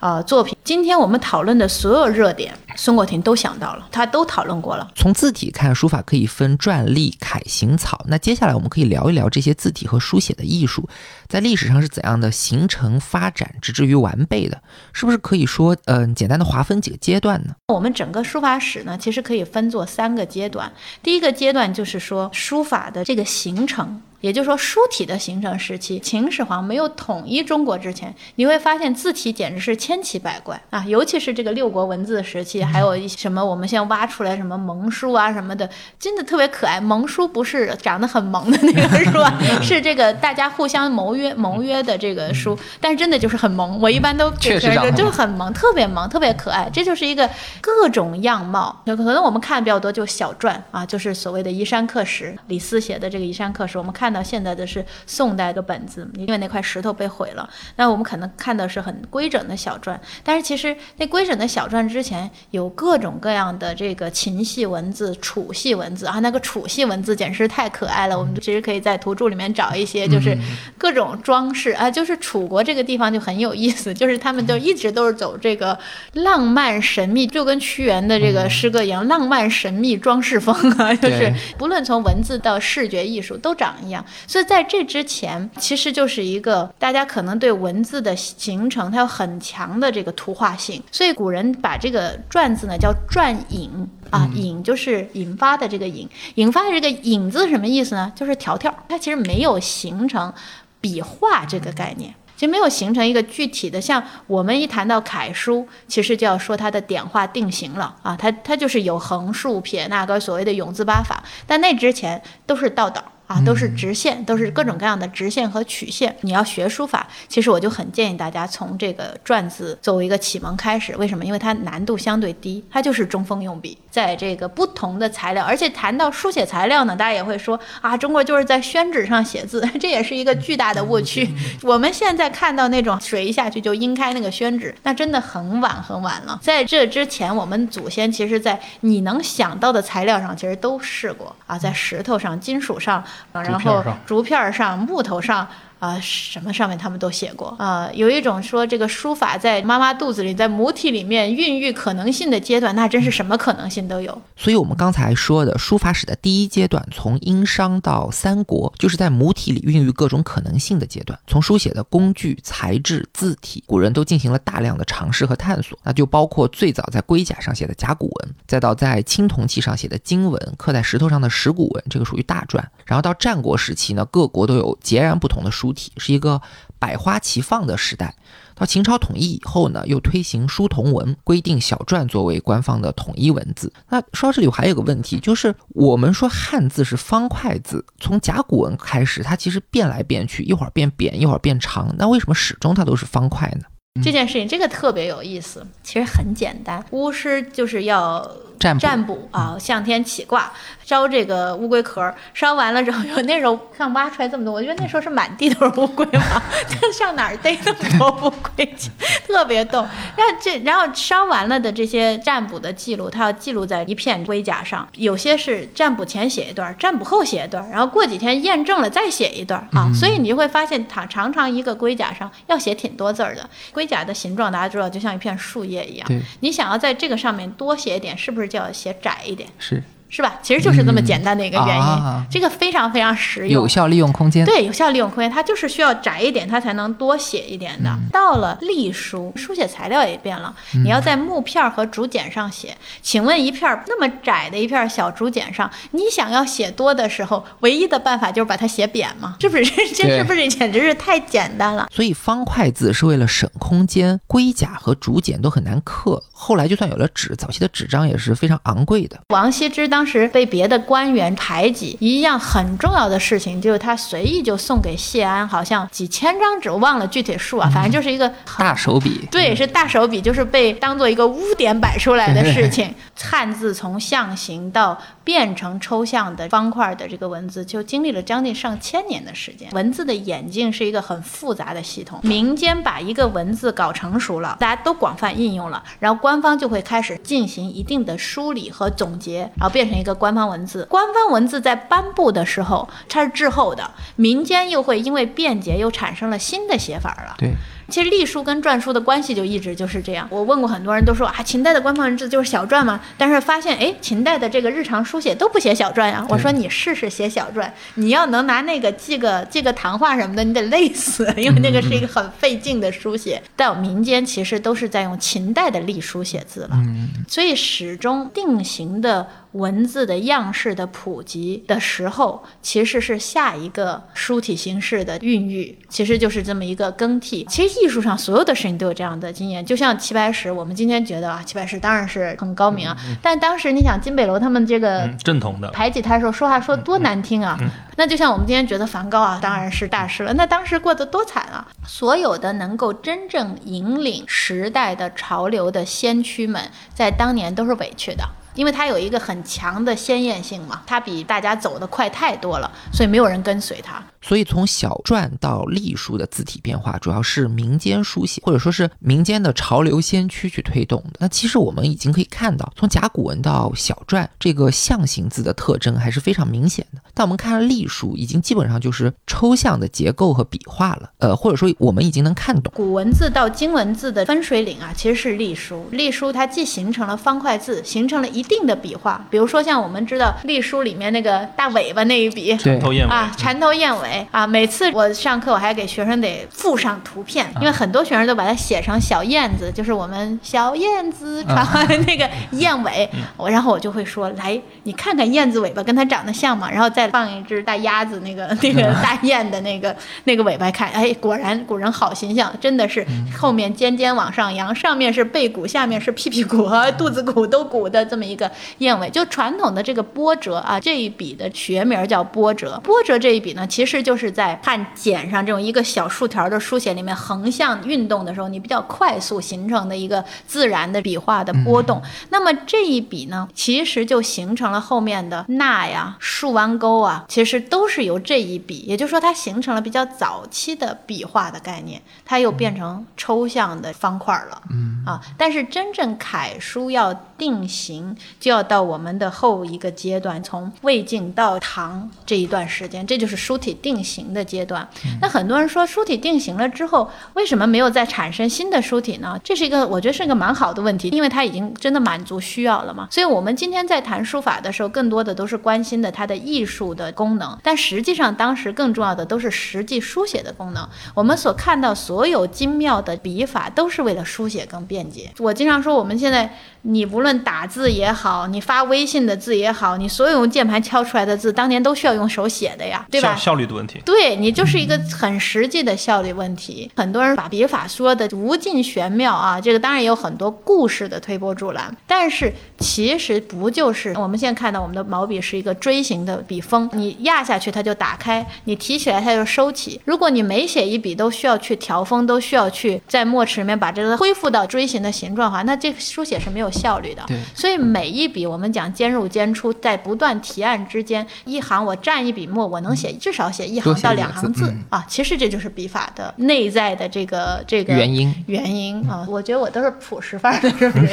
[0.00, 0.56] 呃，作品。
[0.64, 4.90] 今天我们讨论的所有热点，孙过庭都想到了，他都讨论过了。
[4.96, 8.02] 从字体看，书法可以分篆、隶、楷、行、草。
[8.08, 10.88] 那接下来我们可以聊一聊这些字体和书写的艺术，
[11.28, 14.62] 在历史上是怎样的形成、发展，直至于完备的？
[14.94, 17.54] 是不是可以说，嗯，简单的划分几个阶段呢？
[17.68, 20.72] 我们整个书法史呢，其实可以分作三个阶段。
[21.02, 24.00] 第一个阶段就是说书法的这个形成。
[24.20, 30.84] 也就是说，书体的形成时期，秦始皇没有统一中国之前，你会发现字体简直是千奇百怪啊！
[30.86, 36.78] 尤其是这个六国文字时期，还有一些什么我们现在挖出来什么蒙书啊什么的，真的特别可爱。
[36.78, 39.18] 蒙书不是长得很萌的那个书，
[39.64, 43.80] 是这个大家互相谋约谋约的这个书，但是真的就是很萌。
[43.80, 46.68] 我一般都确实就是很萌，特别萌，特别可爱。
[46.70, 47.28] 这就是一个
[47.62, 48.82] 各种样貌。
[48.84, 54.09] 可能我们看的比较多，就小篆啊，就是所谓的移山刻石，李斯写的这个移山刻石，我们看。
[54.12, 57.48] 到现在的是宋代的本子，因为那块石头被毁了。
[57.76, 66.18] 那我们可能看的是很规整的小篆，但是其实那规整的小篆之前有各种各样的这个秦系文字、楚系文字啊。
[66.20, 70.36] 那个楚系文字简直是太可爱了，我们其实可以在图注里面找一些，就是
[70.76, 71.90] 各种装饰啊。
[71.90, 75.78] 就是楚国这个地方就很有意思，就是他们就一直都是走这个
[76.12, 83.99] 浪漫神秘，就跟屈原的这个诗歌一样，浪漫神秘装饰风啊，就是不论从文字到视觉艺术都长一样。
[84.26, 90.82] 所以在这之前，其实就是一个大家可能对文字的形成，它有很强的这个图画性。
[90.90, 93.70] 所以古人把这个篆字呢叫篆引
[94.10, 98.12] 啊，引就是引发的这个引，引发的这个引字什么意思呢？
[98.16, 100.32] 就是条条，它其实没有形成
[100.80, 103.80] 笔画这个概念，其实没有形成一个具体的。
[103.80, 113.04] 像我们一谈到楷书，其实就要说它的点画定型了啊，它它就是有横竖撇捺个所谓的永字八法，但那之前都是道道。
[113.30, 116.12] 啊，都是直线，都是各种各样的直线和曲线。
[116.22, 120.96] 你要学书法，其实我就很建议大家从这个篆字作为一个启蒙开始。
[120.96, 121.24] 为什么？
[121.24, 131.32] 因为它难度相对低，它就是中锋用笔，在这个不同的材料，而且谈到书写材料呢，大家也会说啊，中国就是在宣纸上写字，这也是一个巨大的误区。
[131.62, 136.36] 我们现在看到那种水一下去就晕开那个宣纸，那真的很晚很晚了。
[136.42, 143.04] 在这之前，我们祖先其实在你能想到的材料上，其实都试过啊，在石头上、金属上。
[143.32, 145.46] 然后竹片上、木头上。
[145.80, 147.90] 啊，什么上面他们都写过啊。
[147.94, 154.22] 有一种说这个书法在妈妈肚子里，在母体里面孕育可能性的阶段，那真是什么可能性都有。
[154.36, 161.18] 所以，我们刚才说的书法史的第一阶段，从殷商到三国，就是在母体里孕育各种可能性的阶段。
[161.26, 165.78] 从书写的工具、材质、字体，古人都进行了大量的尝试和探索。
[165.82, 172.62] 那就包括最早在龟甲上写的甲骨文，再到在青铜器上写的金文，刻在石头上的石鼓文，这个属于大篆。
[172.84, 175.69] 然后到战国时期呢，各国都有截然不同的书。
[175.72, 176.40] 体是一个
[176.78, 178.14] 百花齐放的时代。
[178.54, 183.72] 到秦朝统一以后呢，又推行书同文，规定小篆作为官方的统一文字。
[183.88, 193.64] 那说到这里，我还有个问题，就是我们说汉字是方块字，从甲骨文开始，它其实变来变去，一会儿变扁，一会儿变长，那为什么始终它都是方块呢？
[194.02, 198.30] 这件事情这个特别有意思，其实很简单，巫师就是要。
[198.78, 200.52] 占卜啊，向天起卦，
[200.84, 206.42] 烧这个乌龟壳，烧完了之后，有那时候看挖出来这么多，我觉得那时候是满地都是乌龟嘛，
[206.92, 208.90] 上哪儿逮那么多乌龟去，
[209.26, 209.80] 特别逗。
[210.16, 223.48] 然后这，然后烧完了的这些占卜的记录，它要记录在一片龟甲上，有些是占卜前写一段，占卜后写一段，然后过几天验证了再写一段啊，所以你就会发现，它常常一个龟甲上要写挺多字儿的。
[223.72, 226.06] 龟甲的形状大家知道，就像一片树叶一样，
[226.40, 228.49] 你想要在这个上面多写一点，是不是？
[228.50, 229.82] 就要写窄一点，是。
[230.12, 230.40] 是吧？
[230.42, 234.44] 其实就是这么简单的一个原因，这个非常非常实用，有效利用空间。
[234.44, 237.96] 对，有效利用空间，它就是需要窄一点，它才能多写一点的。
[238.10, 242.76] 到了隶书，书写材料也变了，你要在木片和竹简上写。
[243.00, 249.36] 请问一片那么窄的一片小竹简上，你想要写多的时候，唯一的办法就是把它写扁吗？
[249.40, 249.64] 是不是？
[249.94, 251.86] 这是不是简直是太简单了？
[251.94, 256.24] 所以方块字是为了省空间，龟甲和竹简都很难刻。
[256.40, 259.16] 后来就算有了纸，早期的纸张也是非常昂贵的。
[259.28, 260.00] 王羲之当。
[260.10, 269.28] 时被别的官员排挤，一样很重要的事情就是他随意就送给谢安，好像几千张纸，我忘了具体数啊，反正就是一个大手笔。
[269.30, 272.92] 对，是大手笔，就是被当做一个污点摆出来的事情。
[273.22, 279.70] 汉字从象形到变成抽象的方块的这个文字，就经历了将近上千年的时间。
[279.70, 289.90] 文字的演进是一个很复杂的系统，民间把一个文字搞成熟了，大家都广泛应用了，然后官官方就会开始进行一定的梳理和总结，然后变。
[289.90, 297.34] 成一个官方文字，官方文字在颁布的时候，它是滞后的，民间又会因为便捷又产生了新的写法了。
[297.36, 297.50] 对。
[297.90, 300.26] 其实隶书跟篆书的关系就一直就是这样。
[300.30, 303.00] 我问过很多人都说啊，秦代的官方文字就是小篆嘛？
[303.18, 306.24] 但是发现哎，秦代的这个日常书写都不写小篆呀。
[306.28, 313.42] 我说你试试写小篆，你要能拿那个记个记个谈话什么的，你得累死，因为那个是一个很费劲的书写。
[313.56, 316.78] 但民间其实都是在用秦代的隶书写字了，
[317.26, 327.44] 所以始终定型的文字的样式的普及的时候，其实是下一个书体形式的孕育，其实就是这么一个更替。
[327.50, 327.80] 其实。
[327.80, 337.56] 艺术上所有的事情都有这样的经验，就像齐白石，我们今天觉得啊，齐白石当然是很高明啊，但当时你想金北楼他们这个正统的排挤他的时候，说话说多难听啊，
[337.96, 341.66] 那就像我们今天觉得梵高啊，当然是大师了，那当时过得多惨啊！
[341.86, 348.28] 所有的能够真正引领时代的潮流的先驱们，在当年都是委屈的。
[348.60, 354.02] 因为它有一个很强的鲜艳性嘛，它比大家走的快太多了，所以没有人跟随它。
[354.20, 361.12] 所以从小篆到隶书的字体变化，主要是民间书写或者说是民间的潮流先驱去推动的。
[361.20, 367.00] 那其实我们已经可以看到，从甲骨文到小篆，这个象形字的特征还是非常明显的。
[367.14, 371.10] 但我们看隶书，已经基本上就是抽象的结构和笔画了。
[371.18, 375.88] 呃，或者说我们已经能看懂古文字到金文字的分水岭啊，其实是隶书。
[375.92, 378.44] 隶书它既形成了方块字，形成了一。
[378.50, 384.46] 定的笔画，比如说像我们知道隶书里面那个大尾巴那一笔，对头燕尾啊，蝉头燕尾尾啊。
[384.46, 393.08] 每次我上课，我还给学生得附上图片，因为很多学生都把它写成小燕子，就是我们小燕子传那个燕尾。
[393.36, 396.70] 我然后我就会说，来，你看看燕子尾巴跟它长得像吗？
[396.70, 399.94] 然后再放一只大鸭子，那个那个大雁的那个
[400.24, 403.06] 那个尾巴看，哎，果然古人好形象，真的是
[403.38, 409.08] 后面尖尖往上扬，上面是背骨，下面是屁屁股和肚子骨都鼓的这么一个燕尾。
[409.10, 412.80] 就传统的这个波折啊，这一笔的学名叫波折。
[412.82, 422.00] 波折这一笔呢，其实就是在汉简上这种一个小竖条的书写里面横向运动的时候，你比较快速形成的一个自然的笔画的波动。
[422.30, 434.62] 那么这一笔呢，其实就形成了后面的捺呀、竖弯钩啊，其实都是由这一笔，也就是说它形成了比较早期的笔画的概念，它又变成抽象的方块了。
[434.70, 444.86] 嗯啊，但是真正楷书要定型，就要到我们的后一个阶段，从魏晋到唐这一段时间，这就是书体定型的阶段。
[445.20, 449.38] 那很多人说，书体定型了之后，为什么没有再产生新的书体呢？
[449.42, 453.08] 这是一个我觉得是一个蛮好的问题，因为它已经真的满足需要了嘛。
[453.10, 460.86] 所以我们今天在谈书法的时候，更多的都是关心的它的艺术的功能，但实际上当时更重要的都是实际书写的功能。
[461.14, 465.30] 我们所看到所有精妙的笔法，都是为了书写更便捷。
[465.38, 473.34] 我经常说，我们现在你无论打字也好，你发微信的字也好，你所有用键盘敲出来的字，当年都需要用手写的呀，对吧？
[473.34, 474.00] 效效率的问题。
[474.04, 476.90] 对你就是一个很实际的效率问题。
[476.96, 490.00] 很多人把笔法说的无尽玄妙啊，这个当然也有很多故事的推波助澜，但是其实不就是我们现在看到我们的毛笔是一个锥形的笔锋，你压下去它就打开，你提起来它就收起。
[490.04, 497.22] 如果你每写一笔都需要去调锋，都需要去在墨池里面把这个恢复到锥形的形状的话，那这个书写是没有效率的。
[497.26, 505.04] 对所以每一笔我们讲兼入兼出，在不断提案之间，一行我蘸一笔墨，我能写至少写一行到两行字啊。
[505.08, 509.26] 其实这就是笔法的内在的这个这个原因原因啊。
[509.28, 510.70] 我觉得我都是朴实范儿的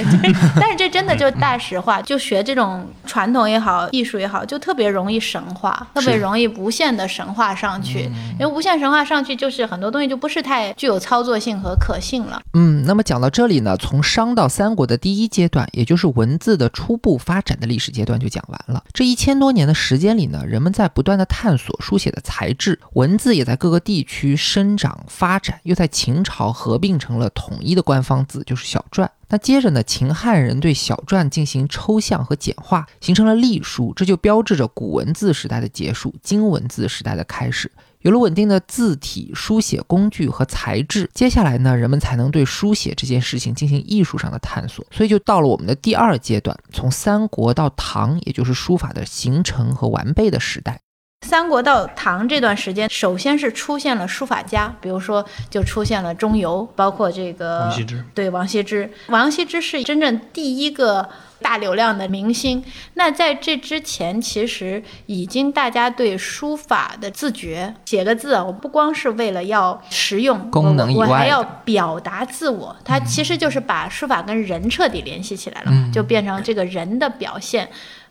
[0.59, 2.01] 但是这真的就是大实话。
[2.01, 8.09] 就学这种传统也好，艺术也好，就特别容易神话，特别容易无限的神话上去。
[8.39, 12.41] 因为无限神话上去，就是很多东西就不是太具有操作性和可信了。
[12.53, 18.83] 嗯，那么讲到这里呢，从商到三国的第一阶段，也就是文字的初步发展的历史阶段就讲完了。
[18.93, 29.07] 这一千多年的时间里呢，人们在不断的探索书写的材质，文字也在各个地区生长发展，又在秦朝合并成了统一的官方字，就是小篆。
[29.29, 37.69] 那接着呢，秦汉人对小篆进行抽象和简化，形成了隶书，这就标志着古文字时代的结束，今文字时代的开始。
[38.07, 44.87] 有了稳定的字体、书写工具和材质，接下来呢，人们才能对书写这件事情进行艺术上的探索。
[44.91, 50.79] 所以就到了我们的第二阶段，从三国到唐，也就是书法的形成和完备的时代。
[51.27, 61.09] 三国到唐这段时间，首先是出现了书法家，比如说就出现了钟繇，包括这个王羲之对王羲之，王羲之是真正第一个
[61.41, 62.63] 大流量的明星。
[62.93, 77.67] 那在这之前，其实已经大家对书法的自觉，写个字啊，我不光是为了要实用功能以我我还要表达自我，它其实就是把书法跟人彻底联系起来了，嗯就变成这个人的表现。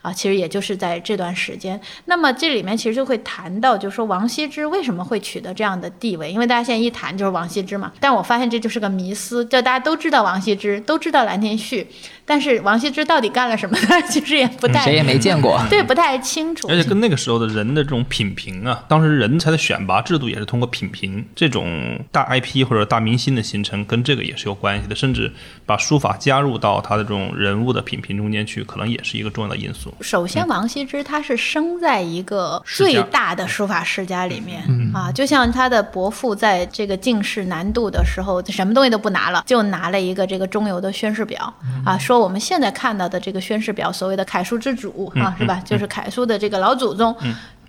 [0.06, 1.80] 啊，其实也就是在这段时间。
[2.04, 6.30] 那么这里面其实就会谈到，就是说王羲之为什么会取得这样的地位？
[6.30, 7.92] 因为大家现在一谈就是王羲之嘛。
[7.98, 11.88] 但我发现这就是个迷思，就大家都知道王羲之，都知道兰亭序，
[12.26, 14.02] 但是王羲之到底干了什么呢？
[14.10, 15.58] 其实也不太谁也没见过。
[15.70, 16.68] 对，不太清楚。
[16.68, 25.32] 而且跟那个时候的人的这种品评啊，当时人才的选拔制度也是通过品评，这种大 IP 或者大明星的形成跟这个也是有关系的，甚至
[25.64, 29.94] 把书法加入到他的这种人物的品评中间去，可能也是一个重要的因素。
[30.00, 34.62] 首先，王羲之他是生在一个最大的书法世家里面、
[34.92, 41.52] 啊，就像他的伯父在这个进士南渡的时候，什么东西都不拿了，就拿了一个这个中游的宣示表
[41.84, 45.62] 啊，说我们现在看到的这个宣誓表，所谓的楷书之主啊，是吧？
[45.64, 47.14] 就是楷书的这个老祖宗，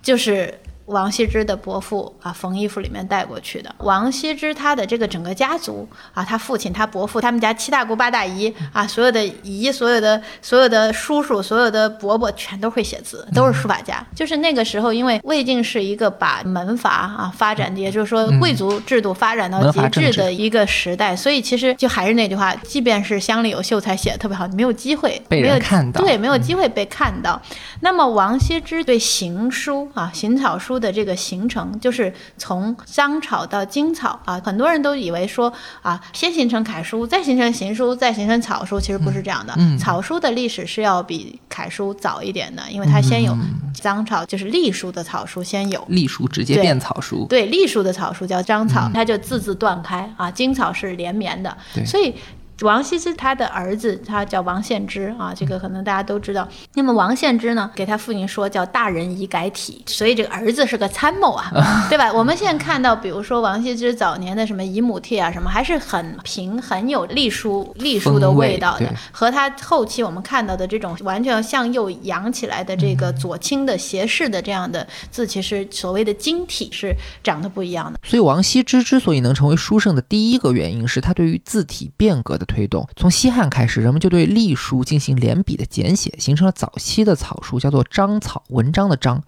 [0.02, 0.52] 就是。
[0.88, 3.74] 王羲之的伯父啊，缝衣服里面带过去的。
[3.78, 14.04] 王羲之他的这个整个家族啊，他父亲、他伯父、他们家七大姑八大姨啊，所有的姨、所有的所有的叔叔、所有的伯伯，全都会写字，都是书法家。
[14.14, 27.40] 就是那个时候，因为魏晋是一个把门阀啊发展的，也就是说贵族制度发展到极致的一个时代，所以其实就还是那句话，即便是乡里有秀才写的特别好，你没有机会被人没有看到对，没有机会被看到。
[27.80, 34.40] 那么王羲之对行书啊、行草书书的这个形成，就是从章草到经草啊。
[34.44, 39.52] 很多人都以为说啊，先形成楷书，再形成行书，再形成草书，其实不是这样的。
[39.76, 43.36] 草书的历史是要比楷书早一点的，因为它先有
[43.74, 45.84] 章草，就是隶书的草书先有。
[45.88, 47.26] 隶书直接变草书。
[47.28, 50.30] 对，隶书的草书叫章草，它就字字断开啊。
[50.30, 52.14] 经草是连绵的，所以。
[52.62, 56.46] 王羲之他的儿子他叫王献之啊，这个可能大家都知道。
[56.74, 61.50] 那么王献之呢，给他父亲说叫大人已改体，所以这个儿子是个参谋啊，
[61.88, 62.12] 对吧？
[62.12, 76.92] 我们现在看到，比如说王羲之早年的什么《姨母帖》啊，什么还是很平、很有隶书、隶书的味道的，和他后期我们看到的这种完全向右扬起来的这个左倾的斜视的这样的字，其实所谓的经体是
[77.22, 78.00] 长得不一样的。
[78.02, 82.47] 所以王羲之之所以能成为书圣的第一个原因是他对于字体变革的。
[82.48, 89.22] 推动从西汉开始，人们就对隶书进行连笔的简写，形成了早期的草书，叫做章草，文章的章。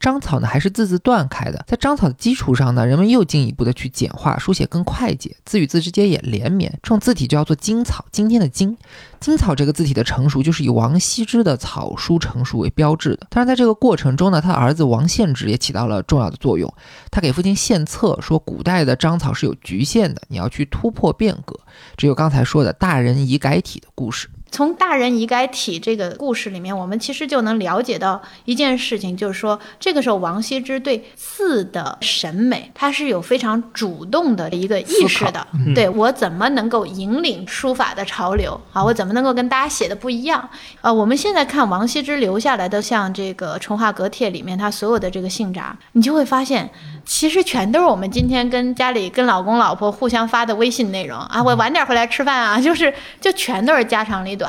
[0.00, 8.02] 章草呢还是字字断开的，在章草的基础上呢，人们又进一步的去简化，书写更快捷，字与字之间也连绵，这种字体就叫做经草。
[8.10, 8.74] 今天的经，
[9.20, 13.26] 经草这个字体的成熟，就是以王羲之的草书成熟为标志的。
[13.28, 16.72] 当然，在这个过程中呢，他儿子王献之也起到了重要的作用，
[17.10, 21.54] 他给父亲献策说，古代的章草是有局限的，你要去突破变革，
[21.98, 24.30] 只有刚才说的大人已改体的故事。
[24.50, 35.46] 从大人已改体这个故事里面，我们其实就能了解到一件事情，就是说这个时候王羲之对字的审美，他是有非常主动的一个意识的。
[35.74, 38.84] 对我怎么能够引领书法的潮流啊？
[38.84, 40.48] 我怎么能够跟大家写的不一样？
[40.80, 46.70] 呃，我们现在看王羲之留下来的，像这个《淳化阁帖》里面他所有的这个信札，你就会发现。
[47.04, 54.48] 其实全都是我们今天跟家里跟老公老婆互相发的微信内容啊，我晚点回来吃饭啊，就是就全都是家长里对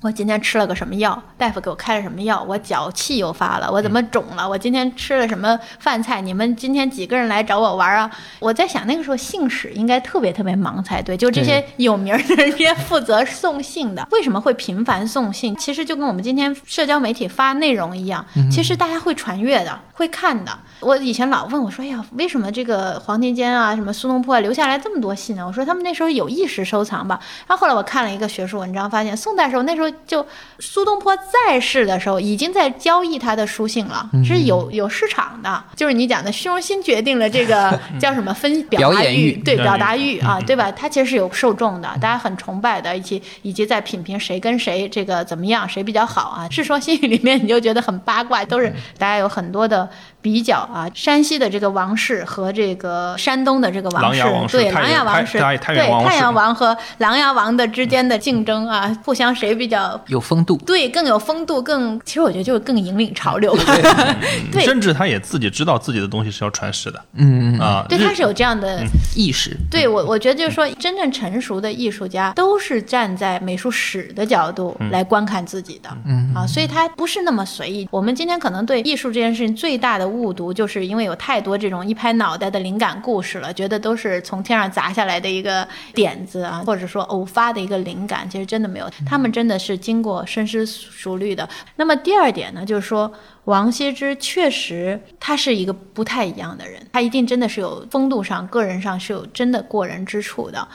[0.00, 1.20] 我今天吃了个什么药？
[1.36, 2.40] 大夫给我开了什么药？
[2.46, 4.48] 我脚气又发了，我怎么肿了？
[4.48, 6.20] 我今天吃了什么饭菜？
[6.20, 8.08] 你们今天几个人来找我玩啊？
[8.38, 15.56] 我在想那个时候信使应该特别特别忙才对，就这些有名的人，这些负责送信的，为什么会频繁送信？
[15.56, 20.56] 其实就跟我们今天社交媒体发内容一样，其实大家会传阅的，会看的。
[20.78, 27.18] 我以前老问我说：“哎呀，为什么这个黄庭坚啊，什么苏东坡啊，留下来这么多信呢？”我说他们那时候有意识收藏吧。
[27.48, 29.87] 然后后来我看了一个学术文章，发现宋代时候那时候。
[30.06, 30.26] 就
[30.58, 35.62] 苏东坡在世的时候，已经在交易他的书信了，是有有市场的。
[35.76, 40.70] 就是你讲的虚荣心决定了这个叫什么分 表达欲，对表达欲啊，对吧？
[40.72, 46.46] 他其实是有受众的，大家很崇拜的，以及以及在品评谁跟谁这个怎么样，谁比较好啊。
[46.54, 49.88] 《世说新语》里面你就觉得很八卦，都是大家有很多的。
[50.20, 55.74] 比较啊，山西的这个王氏和这个山东的这个王氏，对琅琊王氏，对太
[56.16, 60.56] 阳王和琅琊王的之间的竞争啊，互相谁比较有风度？
[60.66, 63.56] 对，更有风度，更其实我觉得就是更引领潮流。
[64.50, 67.00] 对，甚至他也自己知道自己的东西是要传世的。
[67.14, 68.82] 嗯嗯啊，对，他是有这样的
[69.14, 69.56] 意识。
[69.70, 75.88] 对我，我觉得就是说，真正成熟的艺术家都是站在美术史的角度来观看自己的。
[76.04, 77.86] 嗯啊，所以他不是那么随意。
[77.92, 80.07] 我们今天可能对艺术这件事情最大的。
[80.08, 91.48] 误读就是因为有太多这种一拍脑袋的灵感故事了，觉得都是从天上砸下来的一个点子啊，或者说偶发的一个灵感，其实真的没有，他们真的是经过深思熟虑的。
[91.76, 93.12] 那么第二点呢，就是说
[93.44, 100.66] 王羲之确实他是一个不太一样的人，他一定真的是有风度上、个人上是有真的过人之处的。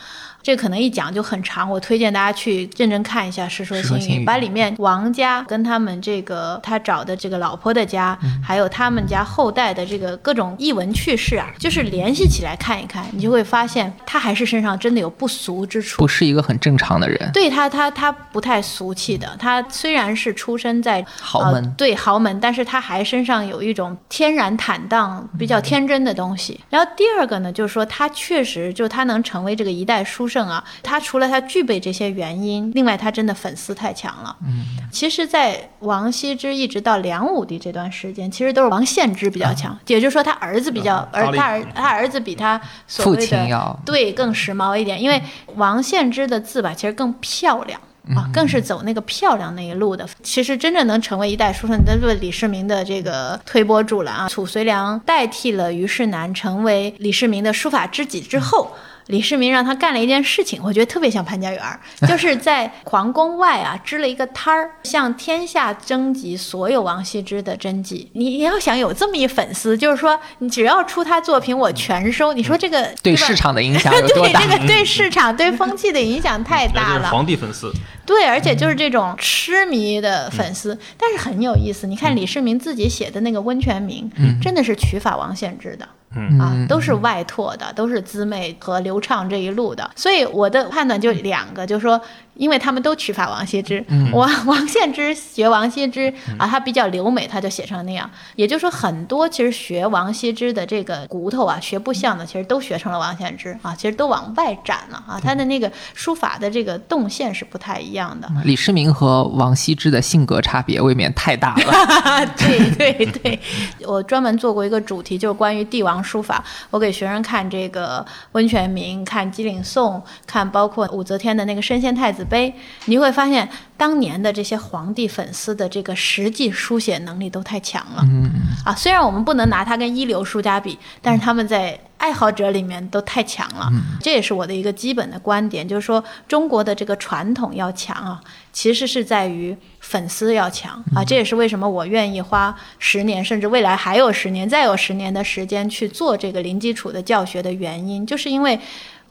[0.44, 17.32] 这可能一讲就很长，我推荐大家去认真看一下《世说新语》，把里面王家跟他们这个他找的这个老婆的家，还有他们家后代的这个各种译文趣事啊，就是联系起来看一看，你就会发现他还是身上真的有不俗之处，不是一个很正常的人。
[17.32, 26.60] 对他，他他不太俗气的，他虽然是出生在豪门，对豪门，但是他还身上有一种天然坦荡、比较天真的东西。
[26.70, 30.28] 然后第二个呢，就是说他确实就他能成为这个一代书。
[30.34, 34.36] 正啊，他除了他具备这些原因，另外他真的粉丝太强了。
[34.41, 45.21] 嗯，其实，在王羲之一直到梁武帝这段时间，其实都是王献之比较强，也就是说他儿子比较，而他儿他儿子比他所谓的对更时髦一点，因为
[45.55, 47.79] 王献之的字吧，其实更漂亮
[48.15, 50.07] 啊，更是走那个漂亮那一路的。
[50.23, 54.27] 其实真正能成为一代书圣，那是李世民的这个推波助澜啊。
[54.27, 58.71] 褚遂良代替了虞世南，成为李世民的书法知己之后。
[59.08, 68.10] 李世民让他干了一件事情，我觉得特别像潘家园儿，就是 在皇宫外啊支了一个摊儿，向天下征集所有王羲之的真迹。
[68.14, 72.34] 你你要想有这么一粉丝，就是说你只要出他作品，我全收。
[72.34, 74.34] 你说这个吧对市场的影响 有多对？
[74.34, 77.10] 这个对市场、对风气的影响太大了。
[77.10, 77.72] 皇帝粉丝，
[78.06, 81.88] 对，而且就是这种痴迷的粉丝，但是很有意思。
[81.88, 84.10] 你看李世民自己写的那个《温泉铭》，
[84.41, 85.88] 真的是取法王献之的。
[86.16, 86.39] 嗯。
[86.39, 91.99] 啊，都是外拓的，都是姊妹和刘畅这一路的，所以我的判断就两个，就是说，
[92.36, 98.09] 因为他们都取法王羲之，王 王献之学王羲之啊，他比较留美，他就写成那样。
[98.36, 108.28] 也就是说，很多其实学王羲之的这个骨头啊，学不像的，其实都学成了王献之啊，其实都往外展了啊，他的那个书法的这个动线是不太一样的。
[108.43, 112.26] 李世民和王羲之的性格差别未免太大了。
[112.38, 113.39] 对对对，
[113.86, 116.43] 我专门做过一个主题，就是关于帝王书法。
[116.70, 119.95] 我给学生看这个《温泉铭》，看《鸡岭颂》，
[120.28, 122.49] 看包括武则天的那个《身陷太子碑》，
[122.86, 123.47] 你会发现
[123.78, 128.04] 当年的这些皇帝粉丝的这个实际书写能力都太强了。
[128.04, 128.30] 嗯
[128.66, 133.72] 啊，虽然我们不能拿他跟一流书家比，但是他们在爱好者里面都太强了。
[134.01, 138.20] 这也是我的一个基本的观点，就是说中国的这个传统要强啊，
[138.51, 141.01] 其实是在于粉丝要强啊。
[141.04, 148.60] 这也是为什么我愿意花十年，甚至未来还有十年，再有十年的时间去做这个零基础的教学的原因，就是因为。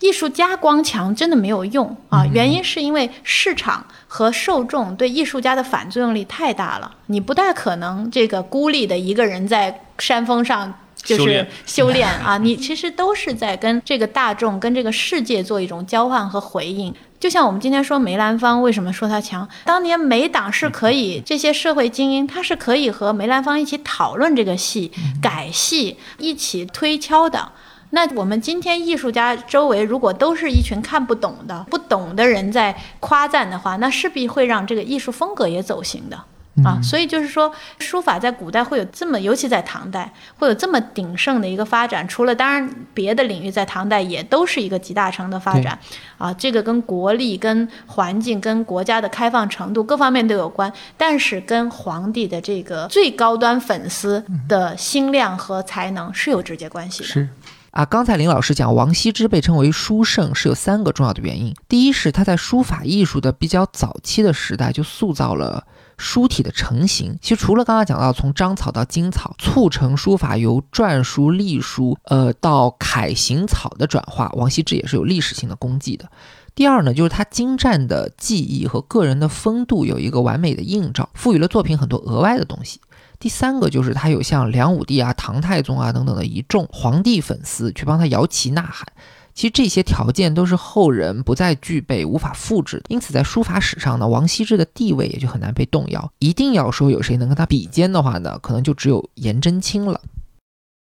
[0.03, 2.27] 艺术家光强真的没有用啊！
[2.35, 10.75] 原因是因为市场和受众对艺术家的反作用力太大了，你不太可能这个孤立的一个人在山峰上。
[11.03, 16.95] 就是修炼啊，你其实都是在跟这个大众、跟这个世界做一种交换和回应。
[17.19, 19.49] 就像我们今天说梅兰芳，为什么说他强？
[19.65, 24.91] 当年梅党是可以，这些社会精英他是可以和梅兰芳一起讨论这个戏、
[25.21, 27.53] 改戏，一起推敲的。
[27.91, 36.19] 那我们今天艺术家周围如果都是一群看不懂的、不懂的人在夸赞的话，那势必会让这个艺术风格也走形的。
[36.63, 42.07] 啊，所以就是说，书法在古代会有这么，尤其在唐代会有这么鼎盛的一个发展。
[42.07, 45.79] 除了当然别的领域在唐代也都是一个集大成的发展，
[46.19, 57.07] 啊，这个跟国力、跟环境、跟国家的开放程度各方面都有关，但是跟皇帝的这个最高端粉丝的心量和才能是有直接关系的。
[57.07, 57.29] 是
[57.71, 61.55] 啊，刚才林老师讲王羲之被称为书圣是有三个重要的原因。
[61.67, 65.65] 第一是他在书法艺术的比较早期的时代就塑造了
[66.03, 67.17] 书体的成型。
[67.23, 76.11] 其实除了刚刚讲到从章草到金草，促成书法由篆书、隶书，呃到楷行草的转化，王羲之也是有历史性的功绩的。
[76.55, 82.81] 第二呢，就是他精湛的技艺和个人的风度有一个完美的映照，赋予了作品很多额外的东西。
[83.19, 88.87] 第三个就是他有像梁武帝啊、唐太宗啊等等的一众皇帝粉丝去帮他摇旗呐喊。
[89.35, 96.13] 其实这些条件都是后人不再具备、无法复制，因此在书法史上呢，王羲之的地位也就很难被动摇。
[96.19, 100.01] 一定要说有谁能跟他比肩的话呢，可能就只有颜真卿了。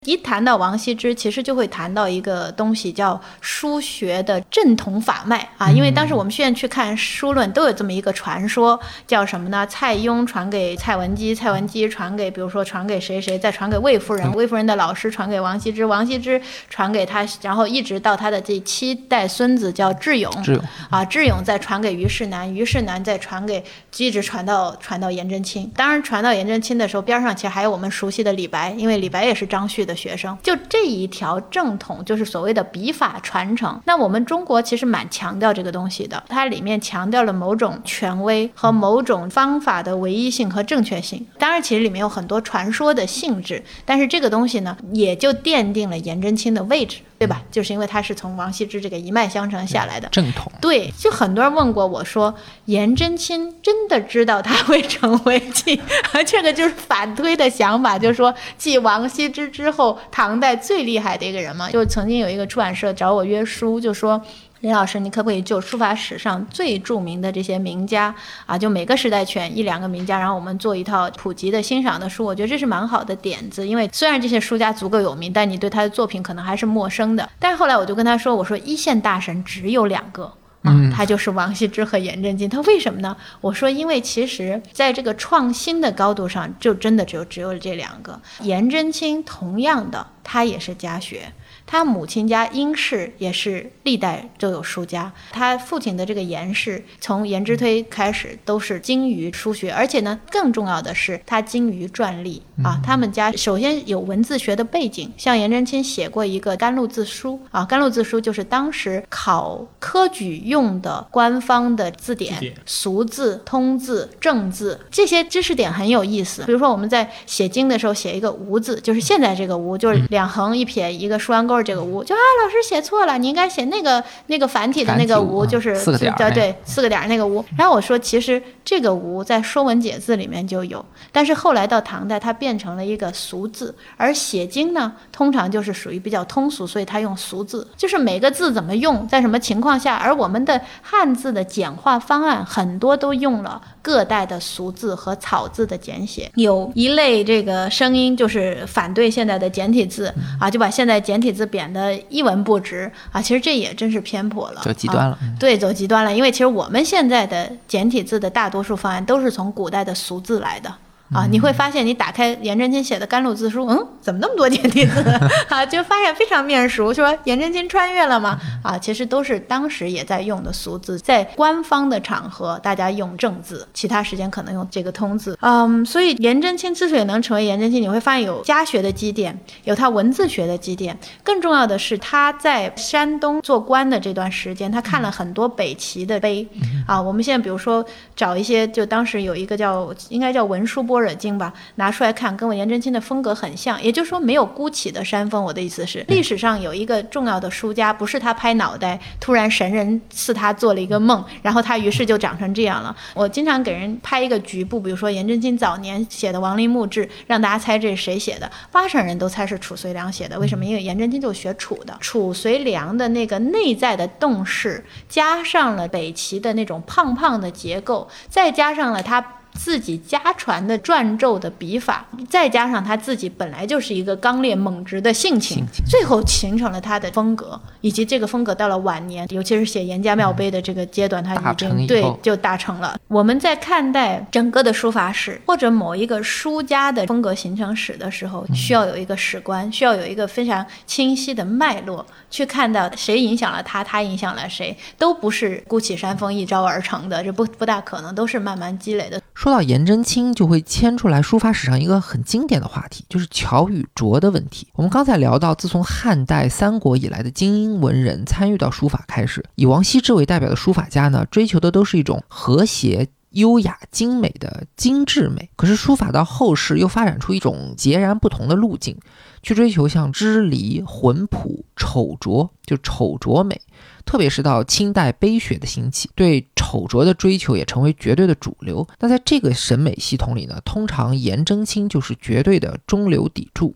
[0.07, 5.69] 一谈到王羲之，其实就会谈到一个东西，叫书学的正统法脉啊。
[5.69, 8.79] 因为当时我们现在去看书论，都有这么一个传说，
[9.09, 9.67] 叫什么呢？
[9.67, 16.41] 蔡邕传给蔡文姬，蔡文姬传给，比如说传给谁谁，再传给魏夫人，魏夫人的老师传给王羲之，王羲之
[16.71, 23.63] 传给他，然后一直到他的这七代孙子叫智勇，智勇啊，智勇再传给虞世南，虞世南再传给，
[23.97, 25.71] 一直传到传到颜真卿。
[25.77, 30.39] 当然，传到颜真卿的时候，边上其实还有我们熟悉的李白，因为李白也是张旭的学生。
[30.41, 33.81] 就这一条正统，就是所谓的笔法传承。
[33.87, 41.27] 那我们中国其实蛮强调这个东西的，它里面强调了某种权威和某种方法的唯一性和正确性。
[41.39, 47.43] 当然，其实里面有很多传说的性质，但是这个东西呢，也就奠定了颜真卿的位置，对吧？
[47.51, 50.09] 就是因为他是从王羲之这个一脉相承下来的。
[50.11, 50.51] 正统。
[50.61, 52.33] 对，就很多人问过我说，
[52.67, 55.81] 颜真卿真的知道他会成为 继，
[56.27, 61.71] 这个就是反推的想法，就是说继王羲之之后，唐代最厉害的一个人嘛。
[61.71, 64.23] 就曾经有一个出版社找我约书，就说。
[64.61, 72.25] 林老师，你可不可以就书法史上最著名的这些名家啊，就每个时代选一两个名家，然后我们做一套普及的欣赏的书？
[72.25, 77.29] 我觉得这是蛮好的点子，因为虽然这些书家足够有名，但你对他的作品可能还是陌生的。
[77.39, 80.33] 但是后来我就跟他说，我说一线大神只有两个。
[80.65, 82.51] 嗯，他就是王羲之和颜真卿。
[82.51, 83.17] 他为什么呢？
[83.41, 88.21] 我说，因为其实在这个创新的高度上，就真的只有只有这两个。
[88.41, 91.33] 颜真卿同样的，他也是家学。
[91.71, 102.81] 他母亲家殷氏也是历代都有书家，他父亲的这个颜氏从颜之推开始都是精于书学，而且呢，更重要的是他精于篆隶啊。
[102.83, 116.45] 他们家首先有文字学的背景，像颜真卿写过一个《甘露字书》啊，《甘露字书》就是当时考科举用的官方的字典，俗字、通字、正字这些知识点很有意思。
[116.45, 127.45] 比如说我们在写经的时候写一个“无”字，就是现在这个“无”，就是两横一撇一个竖弯钩这个“无”，就啊老师写错了，你应该写那个那个繁体的那个“无”，就是四个点儿那个对对，四个点儿那个“无”。
[127.57, 139.97] 然后我说，其实这个“无”在《说文解字》里面就有，但是后来到唐代，它变成了一个俗字，而写经呢，通常就是属于比较通俗，所以它用俗字，就是每个字怎么用，在什么情况下。
[139.97, 146.31] 而我们的汉字的简化方案很多都用了各代的俗字和草字的简写。
[146.35, 153.21] 有一类这个声音就是反对现在的简体字啊，就把现在简体字贬得一文不值啊。
[153.21, 156.15] 其实这也真是偏颇了，走极端了啊对，走极端了。
[156.15, 160.73] 因为其实我们现在的简体字的大多数方案都是从古代的俗字来的。
[161.13, 165.01] 啊，你会发现，你打开颜真卿写的《甘露字书》，嗯，怎么那么多简体字
[165.49, 165.65] 啊？
[165.65, 168.39] 就发现非常面熟，说颜真卿穿越了吗？
[168.63, 175.39] 啊，其实都是当时也在用的俗字，在官方的场合大家用正字，其他时间可能用这个通字。
[175.41, 186.47] 嗯，所以颜真卿之所以能成为颜真卿，你会发现有家学的积淀，有他文字学的积淀，更重要的是他在山东做官的这段时间，他看了很多北齐的碑
[186.87, 187.01] 啊。
[187.01, 187.83] 我们现在比如说
[188.15, 193.81] 找一些，就当时有一个叫应该叫文殊般若经吧，拿出来看，跟我颜真卿的风格很像。
[193.83, 195.43] 也就是说，没有孤起的山峰。
[195.43, 202.95] 我的意思是，历史上有一个重要的书家，不是他拍脑袋，突然神人赐他做了一个梦，然后他于是就长成这样了。
[203.15, 210.39] 我经常给人拍一个局部，比如说颜真卿早年写的《王陵墓志》，让大家猜这是谁写的，八成人都猜是褚遂良写的。
[210.39, 210.65] 为什么？
[210.65, 219.25] 因为颜真卿就学楚的，褚遂良的那个内在的动势，加上了北齐的那种胖胖的结构，再加上了他。
[219.59, 232.97] 自己家传的篆籀的笔法，再加上他自己本来就是一个刚烈猛直的性情，最后形成了他的风格，以及这个风格到了晚年，尤其是写《严家庙碑》的这个阶段，他已经对就大成了。
[233.09, 249.21] 我们在看待整个的书法史或者某一个书家的风格形成史的时候，需要有一个史观，需要有一个非常清晰的脉络，去看到谁影响了他，他影响了谁，都不是孤起山峰一朝而成的，这不不大可能，都是慢慢积累的。
[249.49, 254.69] 说到颜真卿，就会牵出来书法史上一个很经典的话题，就是巧与拙的问题。
[254.75, 263.09] 我们刚才聊到，自从汉代、三国以来的精英文人参与到书法开始，以王羲之为代表的书法家呢，追求的都是一种和谐。
[263.33, 268.99] 优雅精美的精致美，可是书法到后世又发展出一种截然不同的路径，
[269.43, 273.61] 去追求像支离、浑朴、丑拙，就丑拙美。
[274.09, 278.89] 特别是到清代碑学的兴起，对丑拙的追求也成为绝对的主流。
[278.99, 283.75] 那在这个审美系统里呢，通常颜真卿就是绝对的中流砥柱。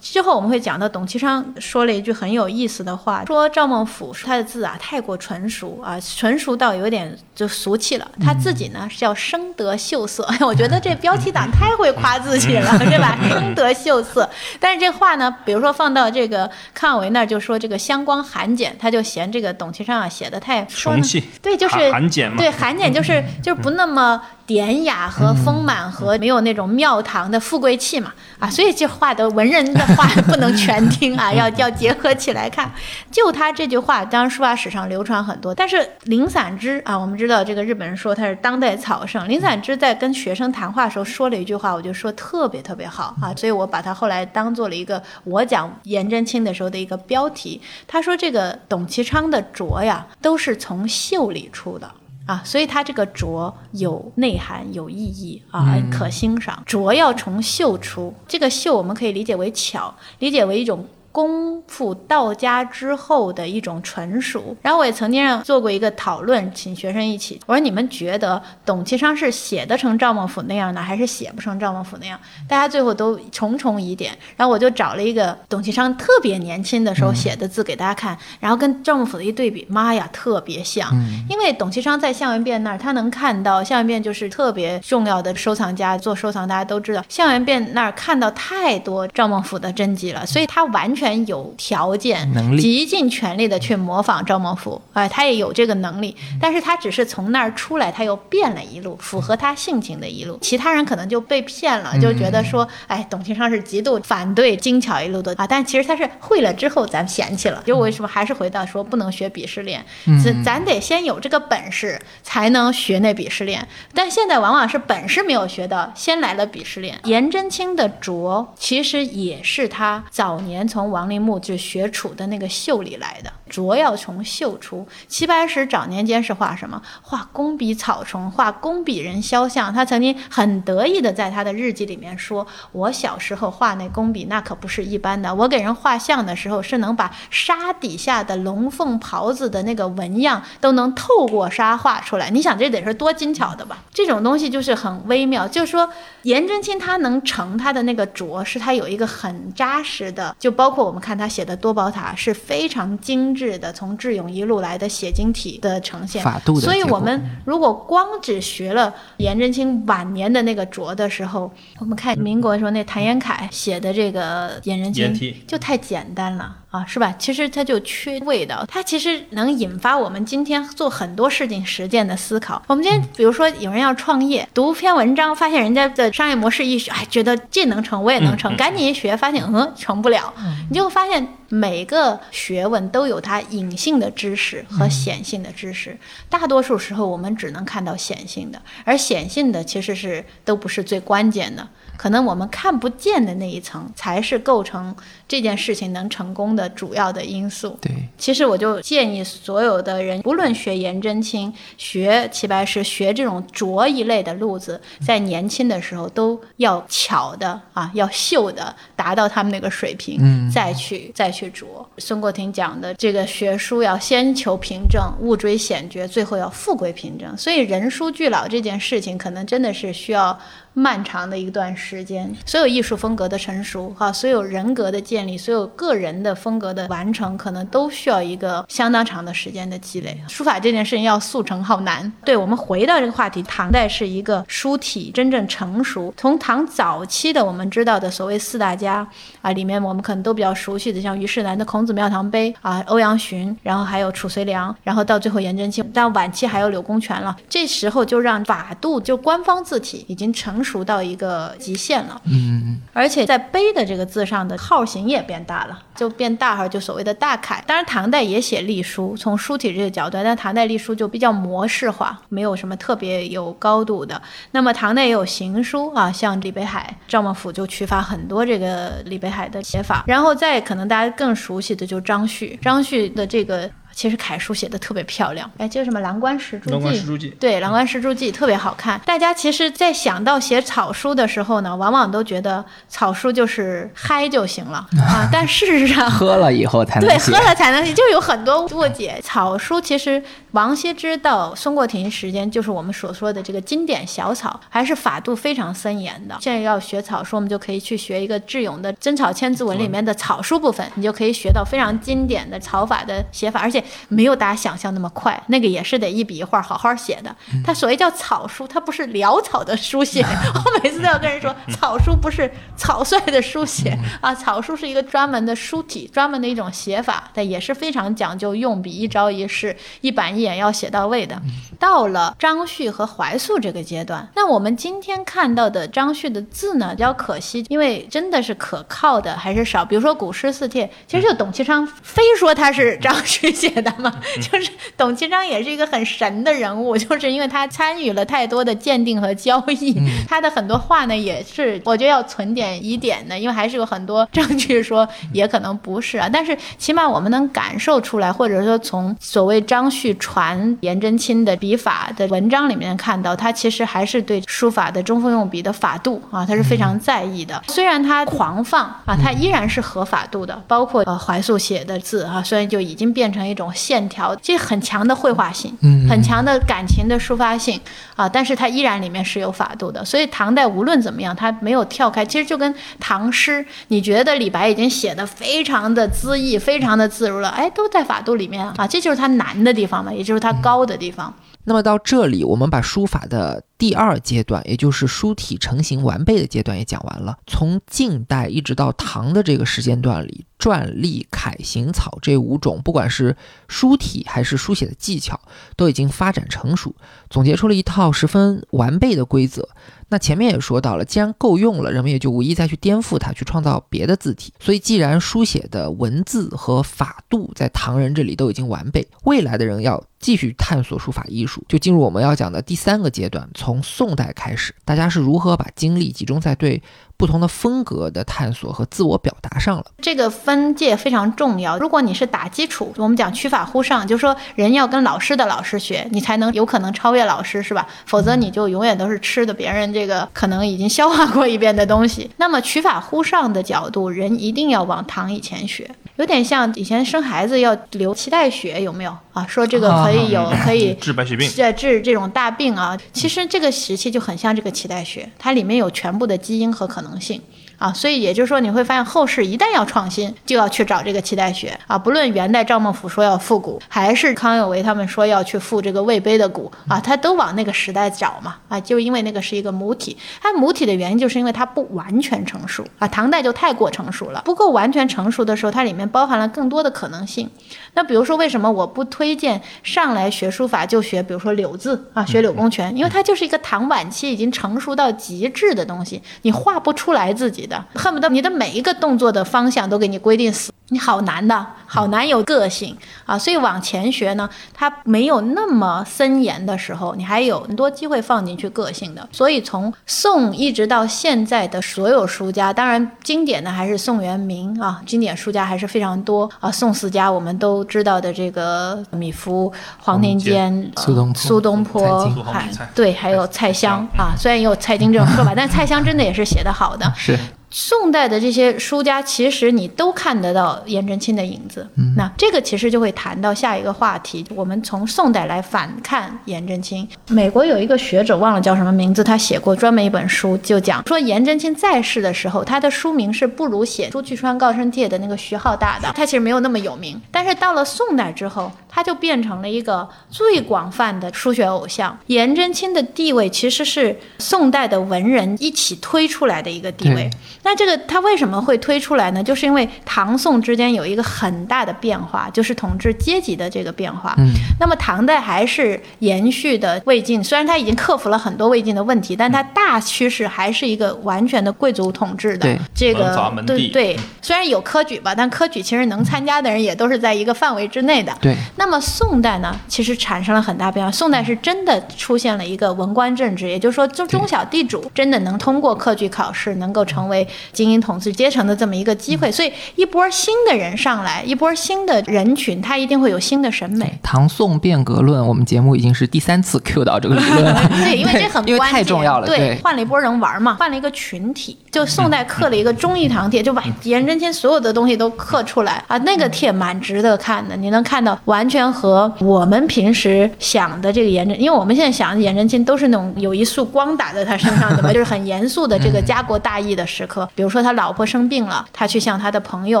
[0.02, 8.06] 之后我们会讲到董其昌说了一句很有意思的话，说赵孟俯他的字啊太过纯熟啊，纯熟到有点就俗气了。
[8.20, 13.18] 他自己呢是叫生得秀色，哎， 我觉得这标题党太会夸自己了，对吧？
[13.26, 14.28] 生得秀色。
[14.60, 32.70] 但是这话呢，比如说放到这个康有为那儿，就说这个香光寒简，他就嫌这个董其昌啊写的太俗气，对，就是寒寒简嘛，对，寒简就是就是不那么典雅和丰满和没有那种庙堂的富贵气嘛啊，所以这话的文人的话 不能全听啊，要要结合起来看。
[33.10, 47.60] 就他这句话，当然书法史上流传很多，但是林散之啊，我们知道这个日本人说他是当代草圣，林散之在跟学生谈话的时候说了一句话，我就说特别特别好啊，所以我把他后来当做了一个我讲颜真卿的时候的一个标题。
[47.88, 51.90] 他说这个董其昌的拙呀，都是从秀里出的。
[52.26, 56.62] 啊，所以它这个拙有内涵、有意义啊，可欣赏。
[56.66, 60.86] 拙要从秀出，这个秀我们可以理解为巧，理解为一种。
[61.16, 72.20] 功夫到家之后的一种纯熟，然后我也曾经让做过一个讨论，请学生一起，我说你们觉得董其昌是写得成赵孟俯那样呢，还是写不成赵孟俯那样？
[72.46, 80.86] 大家最后都重重疑点，然后我就找了一个董其昌特别年轻的时候写的字给大家看，然后跟赵孟俯的一对比，妈呀，特别像。
[81.30, 91.05] 因为董其昌在向元变那儿，他能看到向元变就是特别重要的收藏家，做收藏大家都知道，向元变那儿看到太多赵孟俯的真迹了，所以他完全。
[91.06, 100.36] 全有条件、能力极尽全力的去模仿赵孟頫，哎，他也有这个能力，但是他只是从那儿出来，他又变了一路，符合他性情的一路。
[100.42, 107.62] 其他人可能就被骗了，就觉得说，哎，董其昌是极度反对精巧一路的啊，但其实他是会了之后咱嫌弃了。
[107.64, 109.84] 就为什么还是回到说不能学鄙视链，
[110.24, 116.98] 咱咱得先有这个本事才能学那鄙视链，但现在往往是本事没有学到，先来了鄙视链。
[117.04, 123.32] 颜真卿的拙其实也是他早年从王陵墓就是学楚的那个秀里来的。
[123.48, 124.86] 拙要从绣出。
[125.08, 126.80] 齐白石早年间是画什么？
[127.02, 129.72] 画工笔草虫，画工笔人肖像。
[129.72, 135.34] 他曾经很得意的在他的日记里面说：“我小时候画那工笔，那可不是一般的。
[135.34, 142.30] 我给人画像的时候，是能把纱底下的龙凤袍子的那个纹样都能透过纱画出来。
[142.30, 143.78] 你想这得是多精巧的吧？
[143.92, 145.46] 这种东西就是很微妙。
[145.46, 145.88] 就是说，
[146.22, 156.24] 颜真卿他能成他的那个拙，是他有一个很扎实的，就包括我们看他写的多宝塔是非常精致的，从智勇一路来的写经体的呈现。
[156.24, 166.56] 法度的所以我们如果光只学了颜真卿晚年的那个拙的时候，我们看民国的时候那谭延闿写的这个颜真卿就太简单了。
[166.76, 167.14] 啊，是吧？
[167.18, 172.62] 其实它就缺味道，它其实能引发我们今天做很多事情实践的思考。
[172.66, 180.32] 我们今天比如说有人要创业，读篇文章，发现人家的商业模式一学，哎，觉得这能成，我也能成，赶紧一学，发现嗯成不了，
[180.68, 185.96] 你就会发现每个学问都有它隐性的知识和显性的知识，
[186.28, 191.66] 大多数时候我们只能看到显性的，而显性的其实是都不是最关键的。
[191.96, 194.94] 可能我们看不见的那一层，才是构成
[195.26, 197.76] 这件事情能成功的主要的因素。
[197.80, 211.88] 对，其实我就建议所有的人，不论学颜真卿、学齐白石、学这种拙一类的路子，在年轻的时候都要巧的啊，要秀的，达到他们那个水平，嗯再去再去拙。
[211.98, 217.36] 孙过庭讲的这个学书要先求平正，勿追显绝，最后要富贵平正。
[217.36, 220.38] 所以人书俱老这件事情，可能真的是需要。
[220.78, 230.20] 漫长的一段时间，所有艺术风格的成熟，哈，所有人格的建立，所有个人的风格的完成，可能都需要一个相当长的时间的积累。
[230.28, 232.12] 书法这件事情要速成好难。
[232.26, 236.12] 对我们回到这个话题，唐代是一个书体真正成熟。
[236.14, 239.08] 从唐早期的我们知道的所谓四大家
[239.40, 247.34] 啊，里面我们可能都比较熟悉的，像虞世南的《孔子庙堂碑》啊，欧阳询，然后还有褚遂良，然后到最后颜真卿，到晚期还有柳公权了。
[247.48, 252.20] 这时候就让法度就官方字体已经成熟到一个极限了。
[252.24, 257.62] 嗯，而且在“碑”的这个字上的号型也变大了，就变大号，就所谓的大楷。
[257.66, 264.20] 当然，唐代也写隶书，从书体这个角度，但唐代隶书就比较模式化，没有什么特别有高度的。
[264.50, 270.04] 那么唐代也有行书啊，像李北海、赵孟俯就取法很多这个李北海的写法。
[270.06, 273.70] 然后再可能大家更熟悉的就是张旭，张旭的这个。
[273.96, 276.80] 其实楷书写的特别漂亮，哎，叫什么《蓝关石柱记蓝》？
[276.82, 279.00] 关石柱记对，《蓝关石柱记》特别好看。
[279.06, 285.26] 大家其实，在想到写草书的时候呢，往往都觉得草书就是嗨就行了 啊。
[285.32, 287.32] 但事实上， 喝了以后才能对，喝。
[287.32, 289.18] 了才能写，就有很多误解。
[289.22, 296.36] 草书其实王羲之到孙过庭时间，就是我们所说的这个经典小草，还是法度非常森严的。
[296.42, 307.34] 现在要学草书，我们就可以去学一个智勇的《真草千字文》里面的草书部分，你就可以学到非常经典的草法的写法，而且没有大家想象那么快，那个也是得一笔一画好好写的。
[307.64, 310.22] 它所谓叫草书，它不是潦草的书写。
[310.22, 321.40] 我每次都要跟人说，草书不是草率的书写啊，草书是一个专门的书体，专门的一种写法，但也是非常讲究用笔，一招一式，一板一眼要写到位的。
[321.78, 329.84] 到了张旭和怀素这个阶段，那我们今天看到的张旭的字呢，比较可惜，因为真的是可靠的还是少。
[329.84, 339.94] 比如说《古诗四帖》，其实就董其昌非说他是张旭写的嘛， 就是董其昌也是一个很神的人物，就是因为他参与了太多的鉴定和交易，
[340.28, 357.60] 他的很多话呢也是我觉得要存点疑点的，因为还是有很多证据说也可能不是啊，但是起码我们能感受出来，或者说从所谓张旭传颜真卿的笔法的文章里面看到，他其实还是对书法的中锋用笔的法度啊，他是非常在意的。
[357.66, 367.80] 虽然他狂放啊，他依然是合法度的，包括呃怀素写的字啊，虽然就已经变成一种线条，这很强的绘画性，嗯很强的感情的抒发性
[368.14, 370.04] 啊，但是它依然里面是有法度的。
[370.04, 381.34] 所以唐代无论怎么样，他没有跳开，其实就跟唐诗，你觉得李白已经写的非常的恣意，非常的自如了，哎，都在法度里面啊，这就是他难的地方嘛，也就是他高的地方。
[381.66, 387.36] 那么到这里，我们把书法的第二阶段，也就是书体成型完备的阶段也讲完了。
[387.46, 393.36] 从晋代一直到唐的这个时间段里，篆、隶、楷、行、草这五种，不管是
[393.68, 395.38] 书体还是书写的技巧，
[395.76, 396.94] 都已经发展成熟，
[397.28, 399.68] 总结出了一套十分完备的规则。
[400.08, 404.52] 那前面也说到了，既然够用了，人们也就无意再去颠覆它，去创造别的字体。
[404.60, 416.80] 所以，既然书写的文字和法度在唐人这里都已经完备，未来的人要继续探索书法艺术，就进入我们要讲的第三个阶段，从宋代开始，大家是如何把精力集中在对
[417.16, 419.86] 不同的风格的探索和自我表达上了。
[420.00, 421.76] 这个分界非常重要。
[421.76, 427.88] 如果你是打基础，我们讲取法乎上，就是说人要跟老师的老师学，你才能有可能超越老师，是吧？
[428.06, 432.30] 否则你就永远都是吃的别人这个可能已经消化过一遍的东西。
[432.36, 439.46] 那么取法乎上的角度，人一定要往唐以前学，有点像以前生孩子要流脐带血，有没有啊？
[439.46, 442.98] 说这个可以有可以治白血病，治治这种大病啊。
[443.12, 447.40] 其实这个时期就很像这个脐带血，它里面有全部的基因和可能性。
[447.78, 451.98] 啊，所以也就是说，你会发现后世一旦要创新，就要去找这个脐带血啊。
[451.98, 463.06] 不论元代赵孟頫说要复古，还是康有为他们说要去复这个魏碑的古啊，他都往那个时代找嘛啊，就因为那个是一个母体，它母体的原因就是因为它不完全成熟啊。
[463.08, 467.50] 唐代就太过成熟了，不够完全成熟的时候，它里面包含了更多的可能性。
[467.94, 483.38] 那比如说，为什么我不推荐上来学书法就学，比如说柳字啊，学柳公权，因为它就是一个唐晚期已经成熟到极致的东西，你画不出来自己恨不得你的每一个动作的方向都给你规定死，你好难的，好难有个性啊。
[483.38, 489.28] 所以往前学呢，它没有那么森严的时候，你还有很多机会放进去个性的。
[489.32, 496.70] 所以从宋一直到现在的所有书家，当然经典的还是宋元明啊，经典书家还是非常多啊。
[496.70, 497.86] 宋四家我们都。
[497.86, 504.34] 知道的这个米芾、黄庭坚、苏东坡、苏东坡，还对，还有蔡襄啊。
[504.36, 507.10] 虽然也有蔡京这种说法，但蔡襄真的也是写得好的。
[507.16, 507.38] 是。
[507.70, 511.86] 宋代的这些书家，其实你都看得到颜真卿的影子。
[512.16, 514.44] 那这个其实就会谈到下一个话题。
[514.54, 517.06] 我们从宋代来反看颜真卿。
[517.28, 527.20] 美国有一个学者忘了叫什么名字，他写过专门一本书，就讲说颜真卿在世的时候，他的书名是不如写《朱去川告生帖》的那个徐浩大的，他其实没有那么有名。
[527.30, 532.16] 但是到了宋代之后，他就变成了一个最广泛的书学偶像。
[532.28, 537.28] 颜真卿的地位其实是宋代的文人一起推出来的一个地位。
[537.66, 539.42] 那这个他为什么会推出来呢？
[539.42, 544.32] 就是因为唐宋之间有一个很大的变化，就是统治阶级的这个变化。
[544.38, 552.78] 嗯，那么唐代还是延续的魏晋，虽然他已经克服了很多魏晋的问题，但它大趋势还是一个完全的贵族统治的。
[552.94, 558.32] 这个对对，虽然有科举吧，但科举其实能参加的人也都是在一个范围之内的。
[558.40, 558.54] 对。
[558.76, 561.10] 那么宋代呢，其实产生了很大变化。
[561.10, 567.44] 宋代是真的出现了一个文官政治，也就是说，中中小地主真的能通过科举考试，能够成为。
[567.72, 574.18] 精英统治阶层的这么一个机会，所以一波新的人上来，一波新的人群，他一定会有新的审美。
[574.22, 577.88] 唐宋变革论，我们节目已经是第三次 Q 到这个理论了。
[578.04, 579.46] 对，因为这很因为太重要了。
[579.46, 581.76] 对，换了一波人玩嘛，换了一个群体。
[581.90, 587.74] 就宋代刻了一个忠义堂帖，就把颜真卿所有的东西都刻出来啊，那个帖蛮值得看的。
[587.74, 597.45] 你能看到完全和我们平时想的这个颜真，因为我们现在想的颜真卿都是那种有一束光打在他身上的嘛， 就是很严肃的这个家国大义的时刻。
[597.54, 600.00] 比如说他老婆生病了，他去向他的朋友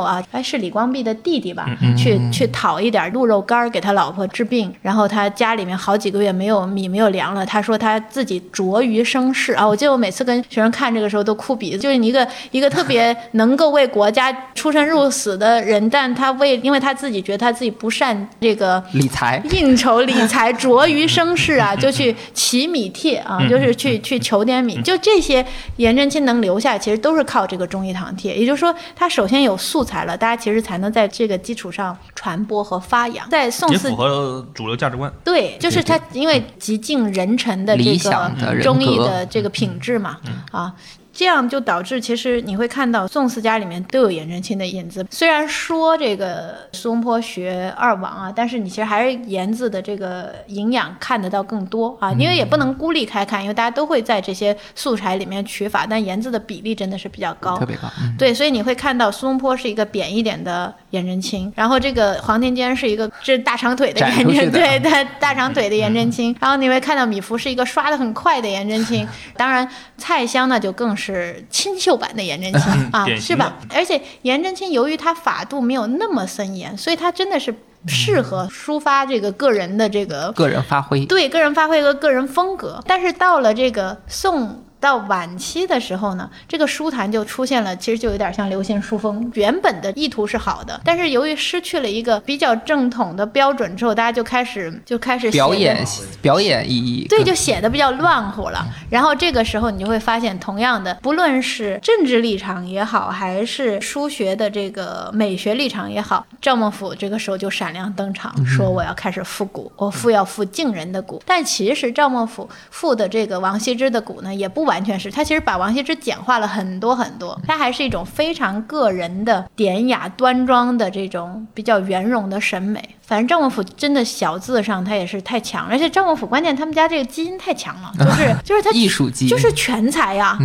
[0.00, 1.66] 啊，哎是李光弼的弟弟吧，
[1.96, 4.72] 去去讨一点鹿肉干给他老婆治病。
[4.82, 9.66] 然后他家里面好几个月没有米没有粮了，他说他自己着于生事啊。
[9.66, 11.78] 我记得我每次跟学生看这个时候都哭鼻子。
[11.78, 24.80] 就是一个一个特别能够为国家出生入死的人，但他为因为他自己觉得他自己不善这个理财、应酬、理财着于生事啊，就去乞米帖啊，就是去去求点米。
[24.82, 25.44] 就这些，
[25.76, 28.34] 颜真卿能留下，其实都是靠这个忠义堂帖。
[28.34, 33.28] 也就是说，它首先有素材了，大家其实才能在这个基础上传播和发扬。
[33.28, 35.12] 在宋四符合主流价值观。
[35.22, 40.16] 对，就是他因为极尽人臣的这个忠义的这个品质嘛，
[40.52, 40.72] 啊。
[41.16, 45.06] 这样就导致，其实你会看到宋四家里面都有颜真卿的影子。
[45.10, 52.12] 虽然说这个苏东坡学二王啊，但是你其实还是颜字的这个营养看得到更多啊。
[52.12, 57.88] 因为也不能孤立开看，因为大家都会在这些素材里面取法，但颜字的比例真的是比较高，特别高。
[58.18, 66.36] 对，所以你会看到苏东坡是一个扁一点的颜真卿，然后这个黄庭坚是一个这大长腿的颜真，对，大大长腿的颜真卿。
[66.38, 69.08] 然后你会看到米芾是一个刷的很快的颜真卿。
[69.34, 71.05] 当然，蔡襄呢就更是。
[71.14, 72.60] 是清秀版的颜真卿
[72.92, 73.56] 啊，是吧？
[73.72, 77.54] 而且颜真卿由于他法度没有那么森严，所以他真的是
[77.86, 82.82] 适合抒发这个个人的这个个人发挥，对个人发挥和个人风格。
[82.86, 84.62] 但是到了这个宋。
[84.80, 89.30] 到晚期的时候呢，这个书坛就出现了，其实就有点像流行书风。
[89.34, 95.84] 原本的意图是好的，但是由于失去了一个比较正统的标准之后，大家就开始就开始表演
[96.20, 98.66] 表演意义，对，就写的比较乱乎了。
[98.90, 111.22] 然后这个时候你就会发现，同样的，不论是政治立场也好，还是书学的这个美学立场也好，赵孟俯这个时候就闪亮登场，说我要开始复古，我复要复晋人的古。
[111.26, 122.82] 但其实赵孟俯复的这个王羲之的古呢，也不完全是他其实把王羲之简化了很多很多，他还是一种非常个人的典雅端庄的这种比较圆融的审美。
[123.00, 130.36] 反正赵孟俯真的小字上他也是太强，而且赵孟俯关键他们家这个基因太强了，就是 就是他艺术基因就是全才呀。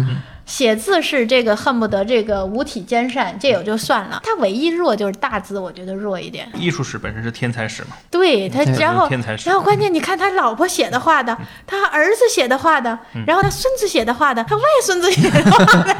[0.45, 6.47] 写字是这个恨不得这个五体兼善，这也就算了，他唯一弱就是大字，我觉得弱一点。
[6.55, 9.49] 艺术史本身是天才史嘛，对他，然后天才史。
[9.49, 15.95] 然后关键你看他老婆写的画的，他儿子写的画的，然后他孙子写的画的，他外孙子写的画的，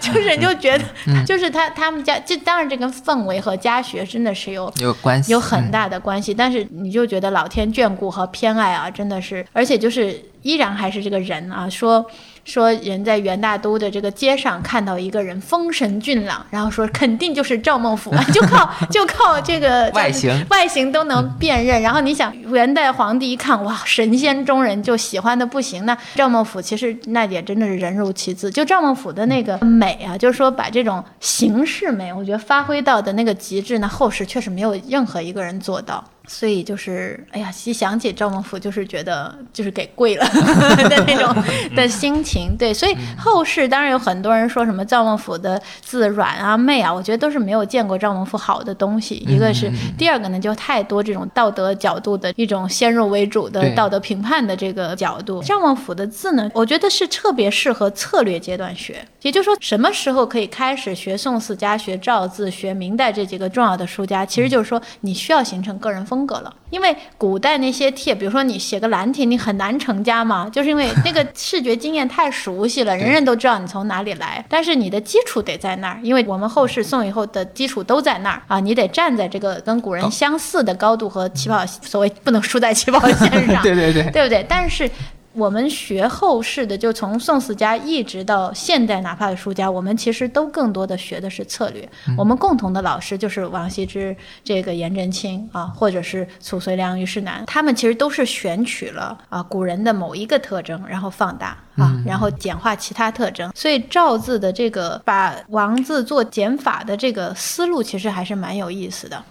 [0.00, 0.84] 就是 就是你就觉得
[1.24, 12.06] 就是他他们家，这当然这跟氛围和家学真的是有有关系，有很大的关系，但是你就觉得老天眷顾和偏爱啊，真的是，而且就是依然还是这个人啊，说。
[12.46, 21.82] 说人在元大都的这个街上看到一个人风神俊朗，然后说肯定就是赵孟俯， 就靠就靠这个外形外形都能辨认。
[21.82, 28.48] 然后你想元代皇帝一看哇神仙中人就喜欢的不行，那赵孟俯其实那也真的是人如其字。
[28.48, 36.04] 就赵孟俯的那个美啊，就是说把这种形式美，我觉得发挥到的那个极致，那后世确实没有任何一个人做到。
[36.26, 40.26] 所以就是，哎呀，一想起赵孟俯，就是觉得就是给跪了
[40.88, 41.42] 的那种
[41.74, 42.56] 的心情。
[42.58, 49.14] 对，所以后世当然有很多人说什么赵孟俯的字软啊、媚啊，我觉得都是没有见过赵孟俯好的东西。
[49.28, 55.40] 一个是，第二个呢，就太多这种道德角度的一种先入为主的道德评判的这个角度。
[55.44, 59.06] 赵孟俯的字呢，我觉得是特别适合策略阶段学。
[59.22, 64.26] 也就是说，什么时候可以开始学宋四家、学赵字、学明代这几个重要的书家？
[64.26, 66.15] 其实就是说，你需要形成个人风。
[66.16, 74.42] 风格了，因为古代那些帖，比如说你写个兰亭，你很难成家嘛，就是因为那个视觉经验太熟悉了， 人人都知道你从哪里来。
[74.48, 84.42] 但是你的基础得在那儿，因为我们后世宋以后的基础都在那儿啊，你得站在这个跟古人相似的高度和起跑，所谓不能输在起跑线上，对对对，对不对？
[84.48, 84.90] 但是。
[85.36, 91.86] 我们学后世的，就从宋四家一直到现代，哪怕是书家，我们其实都更多的学的是策略。
[92.16, 103.52] 我们共同的老师就是王羲之、这个颜真卿啊，或者是褚遂良、虞世南，他们其实都是选取了啊古人的某一个特征，然后放大啊，然后简化其他特征。
[103.54, 109.22] 所以赵字的这个把王字做减法的这个思路，其实还是蛮有意思的。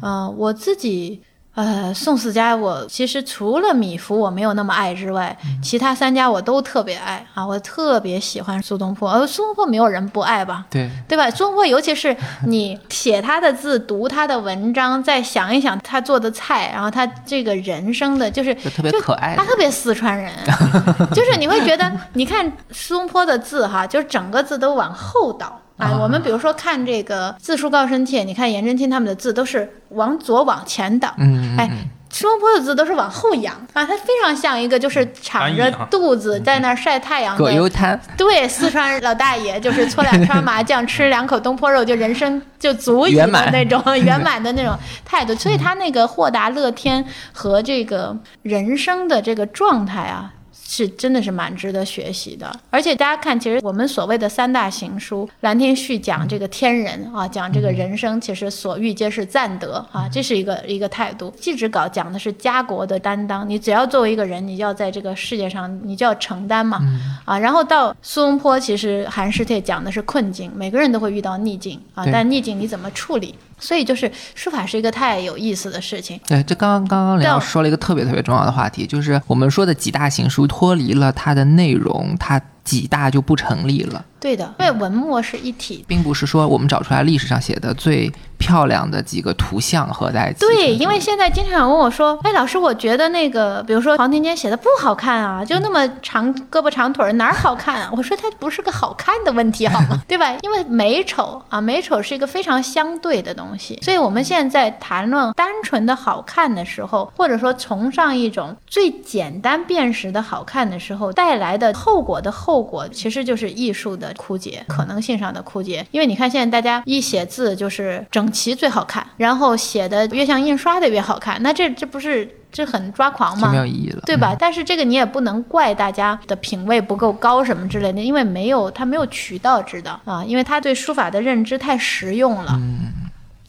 [0.00, 1.20] 嗯，我自己。
[1.54, 9.08] 呃，宋四家我其实除了米芾我没有那么爱之外，其他三家我都特别爱啊，我特别喜欢苏东坡。
[9.08, 10.66] 呃，苏东坡没有人不爱吧？
[10.68, 11.30] 对，对吧？
[11.30, 20.32] 苏东坡尤其是你写他的字，读他的文章，再想一想他做的菜，然后他这个人生的就是特别可爱，他特别四川人，
[21.14, 25.60] 就是你会觉得，你看苏东坡的字哈，就是整个字都往后倒。
[25.76, 31.12] 啊，我们比如说看这个《字书告身帖》，你看颜真卿他们的字都是往左往前倒，
[31.58, 31.68] 哎，
[32.10, 50.32] 苏东坡的字都是往后仰啊，他非常像一个就是敞着 肚子在那儿晒太阳的葛优瘫，对，四川老大爷就是搓两圈麻将，吃两口东坡肉，就人生就足以的那种 圆满的那种态度，所以他那个豁达乐天和这个人生的这个状态啊。
[50.76, 61.32] 是真的是蛮值得学习的，而且大家看，其实我们所谓的三大行书，《兰亭序》讲这个天人啊，讲这个人生，其实所欲皆是赞德啊，这是一个一个态度。
[61.40, 66.80] 祭侄稿讲的是家国的担当，你只要作为一个人，你就要在这个世界上，你就要承担嘛
[67.24, 67.38] 啊。
[67.38, 73.32] 然后到苏东坡，其实《寒食帖》讲的是困境，每个人都会遇到逆境啊，但逆境你怎么处理？
[73.58, 76.20] 所以就是书法是一个太有意思的事情。
[76.26, 84.04] 对，这刚刚刚刚梁老师说了一个特别特别重要的话题，就是我们说的几大行书脱离了它的内容，它几大就不成立了。
[84.18, 90.40] 对的，因为文墨是一体，并不是说我们找出来历史上写的最漂亮的几个图像合在一起。
[90.40, 100.02] 对，因为现在经常有问我说：“哎，老师，我觉得那个，比如说黄庭坚写的不好看啊，就那么长胳膊长腿儿，哪儿好看啊？” 我说：“它不是个好看的问题，好吗？
[100.08, 100.34] 对吧？
[100.40, 103.78] 因为美丑啊，美丑是一个非常相对的东西。
[103.82, 112.53] 所以我们现在谈论单纯的好看的时候，或者说崇尚一种最简单辨识的好看的时候，带来的后果的后。
[112.54, 115.84] 后果其实就是艺术的枯竭，可能性上的枯竭。
[115.90, 123.50] 因为你看现在大家一写字就是整齐最好看，然后写的越像印刷的越好看， 那这这不是这很抓狂吗？
[123.50, 124.36] 没有意义了，对吧？
[124.38, 132.56] 但是这个你也不能怪大家的品味不够高什么之类的，因为没有他没有渠道知道啊，因为他对书法的认知太实用了。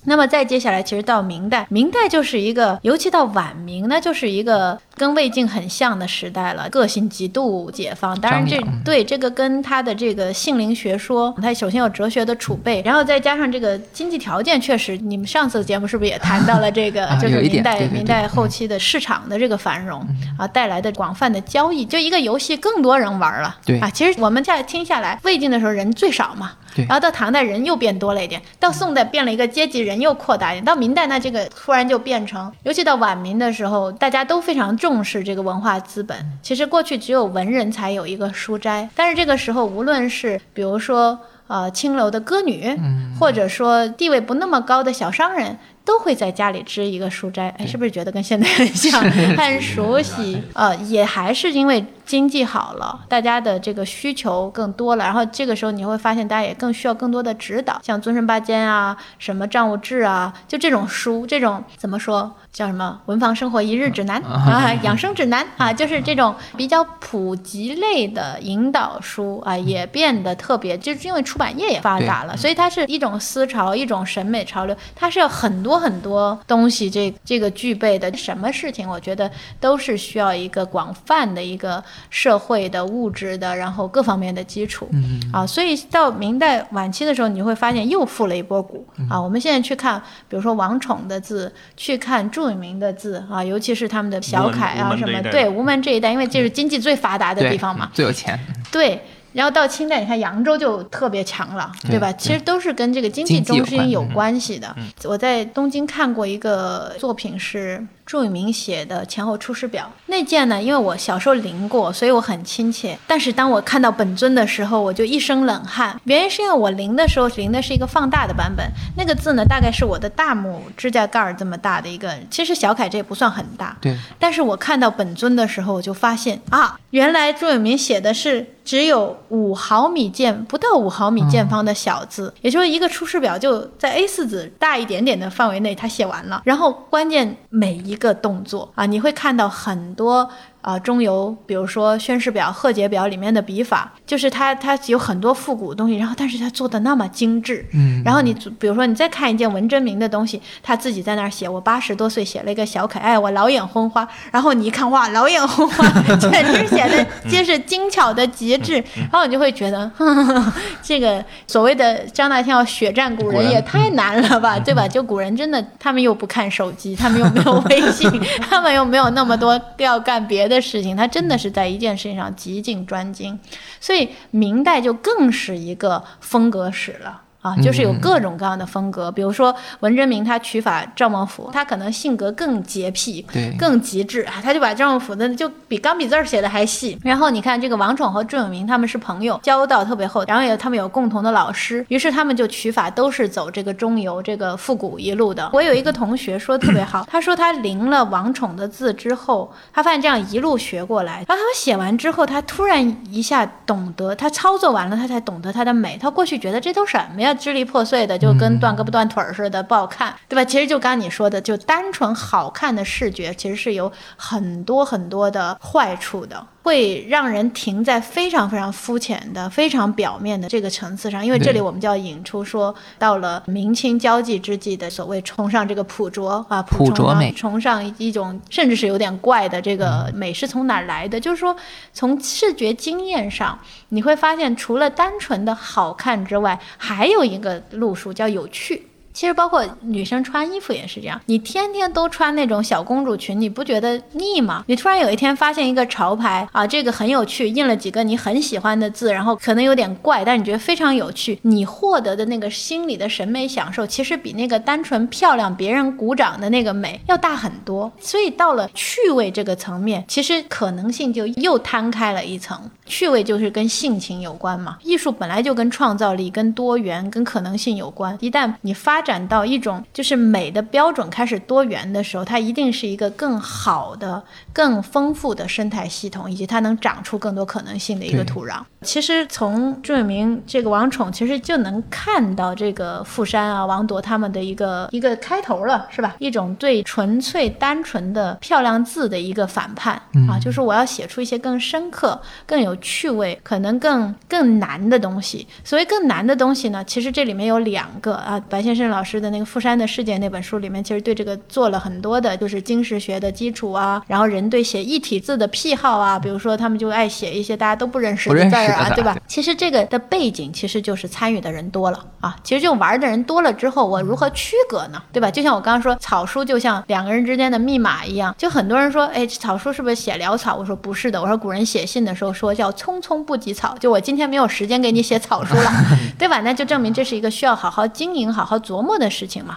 [0.06, 8.20] 那么再接下来，其实到明代，明代就是一个，尤其到晚明，那就是一个跟魏晋很像的时代了，个性极度解放。
[8.22, 20.06] 当然这，对这个跟他的这个性灵学说，他首先有哲学的储备，然后再加上这个经济条件，确实，你们上次节目是不是也谈到了这个，就是明代明代后期的市场的这个繁荣
[20.38, 23.56] 啊带来的广泛的交易，就一个游戏更多人玩了。
[23.66, 26.52] 对啊，其实我们在听下来，魏晋的时候人最少嘛。
[26.84, 36.18] 然后到唐代人又变多了一点，到宋代变了一个阶级人又扩大一点，到明代那这个突然就变成，尤其到晚明的时候，大家都非常重视这个文化资本。
[36.42, 41.18] 其实过去只有文人才有一个书斋，但是这个时候无论是比如说
[41.48, 42.78] 呃青楼的歌女，
[43.20, 45.58] 或者说地位不那么高的小商人。
[45.86, 49.00] 都会在家里支一个书斋，哎，是不是觉得跟现在很像，
[49.38, 50.42] 很熟悉？
[50.54, 75.76] 呃，也还是因为经济好了，大家的这个需求更多了，然后这个时候你会发现，大家也更需要更多的指导，像尊顺八监啊，什么账务志啊，就这种书，这种怎么说叫什么文房生活一日指南啊，养生指南啊，就是这种比较普及类的引导书啊，也变得特别，就是因为出版业也发达了，所以它是一种思潮，一种审美潮流，它是要很多。
[75.76, 79.30] 很多东西，这这个具备的什么事情，我觉得
[79.60, 84.88] 都是需要一个广泛的一个社会的物质的，然后各方面的基础。
[84.92, 89.22] 嗯啊，所以到明代晚期的时候，你会发现又复了一波古啊。
[89.22, 98.40] 我们现在去看，比如说王宠的字，去看祝永明的字啊，尤其是他们的小楷啊什么，对吴门这一代，因为这是经济最发达的地方嘛， 最有钱。
[98.72, 99.02] 对。
[99.34, 102.10] 然后到清代，你看扬州就特别强了，对吧？
[102.14, 104.74] 其实都是跟这个经济中心有关系的。
[105.04, 107.86] 我在东京看过一个作品是。
[108.06, 110.62] 祝永明写的前后出师表那件呢？
[110.62, 112.96] 因为我小时候临过，所以我很亲切。
[113.08, 116.00] 但是当我看到本尊的时候，我就一身冷汗。
[116.04, 118.64] 原因是因为我临的时候临的是一个放大的版本，
[118.96, 122.16] 那个字呢大概是我的大拇指甲盖儿这么大的一个。
[122.30, 123.76] 其实小楷这也不算很大。
[123.82, 123.98] 对。
[124.20, 136.44] 但是我看到本尊的时候，我就发现啊，原来祝永明写的是只有五毫米见不到五毫米见方的小字，也就是一个出师表就在 A 四纸大一点点的范围内，他写完了。
[136.46, 137.95] 然后关键每一。
[137.96, 140.30] 一个动作啊，你会看到很多。
[140.66, 155.88] 啊，中游，比如说宣誓表、贺节表里面的笔法，就是它它有很多复古的东西，然后但是它做的那么精致，嗯，然后你比如说你再看一件文征明的东西，他自己在那儿写，我八十多岁写了一个小可爱，我老眼昏花，然后你一看哇，老眼昏花，
[156.18, 159.92] 简直写的 皆是精巧的极致，然后你就会觉得，
[160.82, 164.88] 这个所谓的张大千要血战古人也太难了吧，对吧？
[164.88, 168.10] 就古人真的，他们又不看手机，他们又没有微信，
[168.50, 170.55] 他们又没有那么多要干别的。
[170.56, 173.40] 的事情，他真的是在一件事情上极尽专精，
[173.80, 177.22] 所以明代就更是一个风格史了。
[177.46, 186.98] 啊，就是有各种各样的风格，比如说文征明他取法赵孟頫，他可能性格更洁癖，对，更极致啊，他就把赵孟頫的就比钢笔字儿写的还细。
[187.04, 195.48] 然后你看这个王宠和祝永明他们是朋友，交道特别厚，然后也他们有共同的老师，于是他们就取法都是走这个中游这个复古一路的。
[195.54, 205.96] 我有一个同学说特别好， 他说他临了王宠的字之后，他发现这样一路学过来，然后他写完之后，他突然一下懂得，他操作完了，他才懂得它的美。
[205.98, 207.35] 他过去觉得这都什么呀？
[207.38, 210.44] 支离破碎的，就跟断胳膊断腿似的，不好看，对吧？
[210.46, 216.48] 其实就刚你说的，就单纯好看的视觉，其实是有很多很多的坏处的。
[216.66, 231.20] 会让人停在非常非常肤浅的、非常表面的这个层次上，因为这里我们就要引出说，到了明清交际之际的所谓崇尚这个朴拙啊，朴拙美，崇尚一种甚至是有点怪的这个美是从哪来的？
[231.20, 231.56] 就是说，
[231.94, 233.60] 从视觉经验上，
[233.90, 238.88] 你会发现除了单纯的好看之外，还有一个路数叫有趣。
[239.16, 244.66] 其实包括女生穿衣服也是这样，你天天都穿那种小公主裙，你不觉得腻吗？
[244.68, 257.90] 你突然有一天发现一个潮牌啊，这个很有趣，印了几个你很喜欢的字，然后可能有点怪，但你觉得非常有趣，你获得的那个心理的审美享受，其实比那个单纯漂亮别人鼓掌的那个美要大很多。
[257.98, 262.70] 所以到了趣味这个层面，其实可能性就又摊开了一层。
[262.86, 268.16] 趣味就是跟性情有关嘛，艺术本来就跟创造力、跟多元、跟可能性有关。
[268.20, 278.62] 一旦你发展到一种就是美的标准开始多元的时候，它一定是一个更好的、更丰富的生态系统，以及它能长出更多可能性的一个土壤。
[278.86, 286.16] 其实从朱永明这个王宠，其实就能看到这个傅山啊、王铎他们的一个一个开头了，是吧？
[286.20, 289.96] 一种对纯粹单纯的漂亮字的一个反叛
[290.30, 295.48] 啊，就是我要写出一些更深刻、更有趣味、可能更更难的东西。
[295.64, 298.42] 所谓更难的东西呢，其实这里面有两个啊。
[298.48, 309.18] 白先生老师的那个《傅山的世界》那本书里面，其实对这个做了很多的，就是经史学的基础啊，然后人对写异体字的癖好啊，比如说他们就爱写一些大家都不认识的字儿啊， 对吧？
[309.28, 315.02] 其实这个的背景其实就是参与的人多了啊，其实就玩的人多了之后，我如何区隔呢？
[315.12, 315.32] 对吧？
[315.32, 320.56] 就像我刚刚说，草书就像两个人之间的密码一样，就很多人说，哎，草书是不是写潦草？
[320.56, 325.72] 我说不是的，我说古人写信的时候说叫匆匆不及草，就我今天没有时间给你写草书了，
[326.18, 326.42] 对吧？
[326.42, 329.56] 那就证明这是一个需要好好经营、好好琢磨的事情嘛。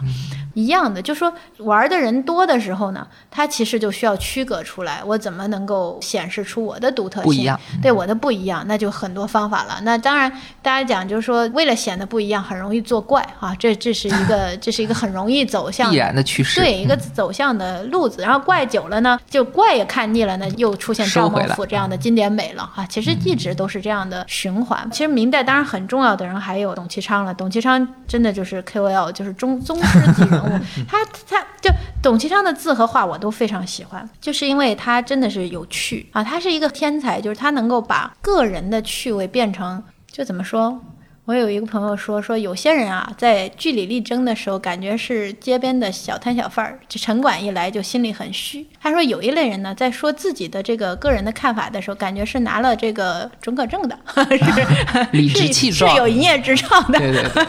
[0.59, 7.27] 一样的，就说玩的人多的时候呢，它其实就需要区隔出来，我怎么能够显示出我的独特性？
[7.29, 9.79] 不一样，对我的不一样，那就很多方法了。
[9.83, 10.29] 那当然，
[10.61, 18.23] 大家讲就是说，为了显得不一样，很容易作怪啊，这这是一个 这是一个很容易走向必然的趋势，对一个走向的路子。
[18.23, 22.85] 然后怪久了呢，就怪也看腻了，呢又出现赵孟俯这样的经典美了啊。
[22.87, 24.89] 其实一直都是这样的循环。
[24.91, 30.48] 其实明代当然很重要的人还有董其昌了，董其昌真的就是 KOL，就是中宗师级人物。
[30.89, 31.71] 他他就
[32.03, 40.81] 董其昌的字和画我都非常喜欢，就是因为他真的是有趣啊，他是一个天才，就是他能够把个人的趣味变成，就怎么说？
[41.29, 48.67] 我有一个朋友说，说有些人啊，在据理力争的时候，感觉是街边的小摊小贩儿，这城管一来就心里很虚。
[48.81, 56.99] 他说有一类人呢，在说自己的这个个人的看法的时候，感觉是拿了这个准可证的， 是 理直气壮，是有营业执照的。
[56.99, 57.47] 对对对，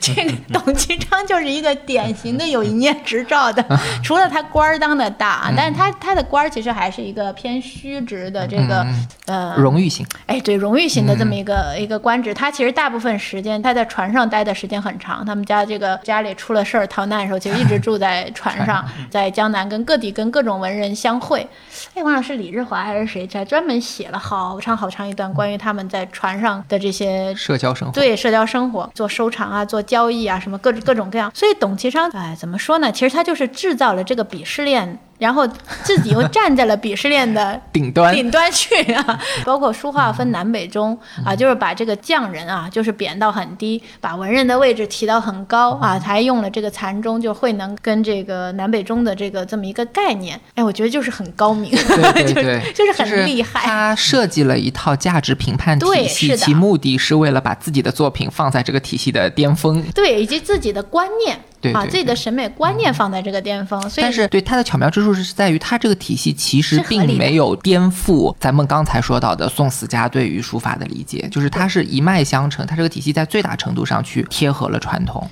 [0.00, 3.62] 这个董其昌就是一个典型的有营业执照的，
[4.02, 8.86] 除了他官儿当的大，但是他他的官儿其实还是一个偏虚职的这个
[9.26, 10.06] 呃荣誉型。
[10.24, 13.17] 哎，对，荣誉型的这么一个一个官职，他其实大部分。
[13.18, 21.46] 时间他在船上待的时间很长，他们家这个家里出了事儿逃难的时候，其实一直住在船上， 在江南跟各地跟各种文人相会。
[21.94, 31.30] 哎，忘了是李日华还是谁，在专门写了好长好长一段关于他们在船上的这些社交生活，对社交生活，做收藏啊，做交易啊，什么各各种各样。
[31.34, 32.92] 所以董其昌，哎，怎么说呢？
[32.92, 34.98] 其实他就是制造了这个鄙视链。
[35.18, 35.46] 然后
[35.82, 39.20] 自己又站在了鄙视链的 顶端，顶端去啊！
[39.44, 50.40] 包括书画分南北中啊，就是把这个匠人啊，就是贬到很低，把文人的位置提到很高啊，还用了这个禅中，就慧能跟这个南北中的这个这么一个概念。
[50.54, 53.60] 哎，我觉得就是很高明，对对 对，就是很厉害。
[53.64, 61.40] 他设计了一套价值评判体系，其目的是为了把自己的作品放在这个体系的巅峰，对，以及自己的观念。
[61.72, 75.26] 把自己的审美观念放在这个巅峰，所以但是对它的巧妙之处是在于，它这个体系其实并没有颠覆咱们刚才说到的宋思家对于书法的理解，就是它是一脉相承，它这个体系在最大程度上去贴合了传统。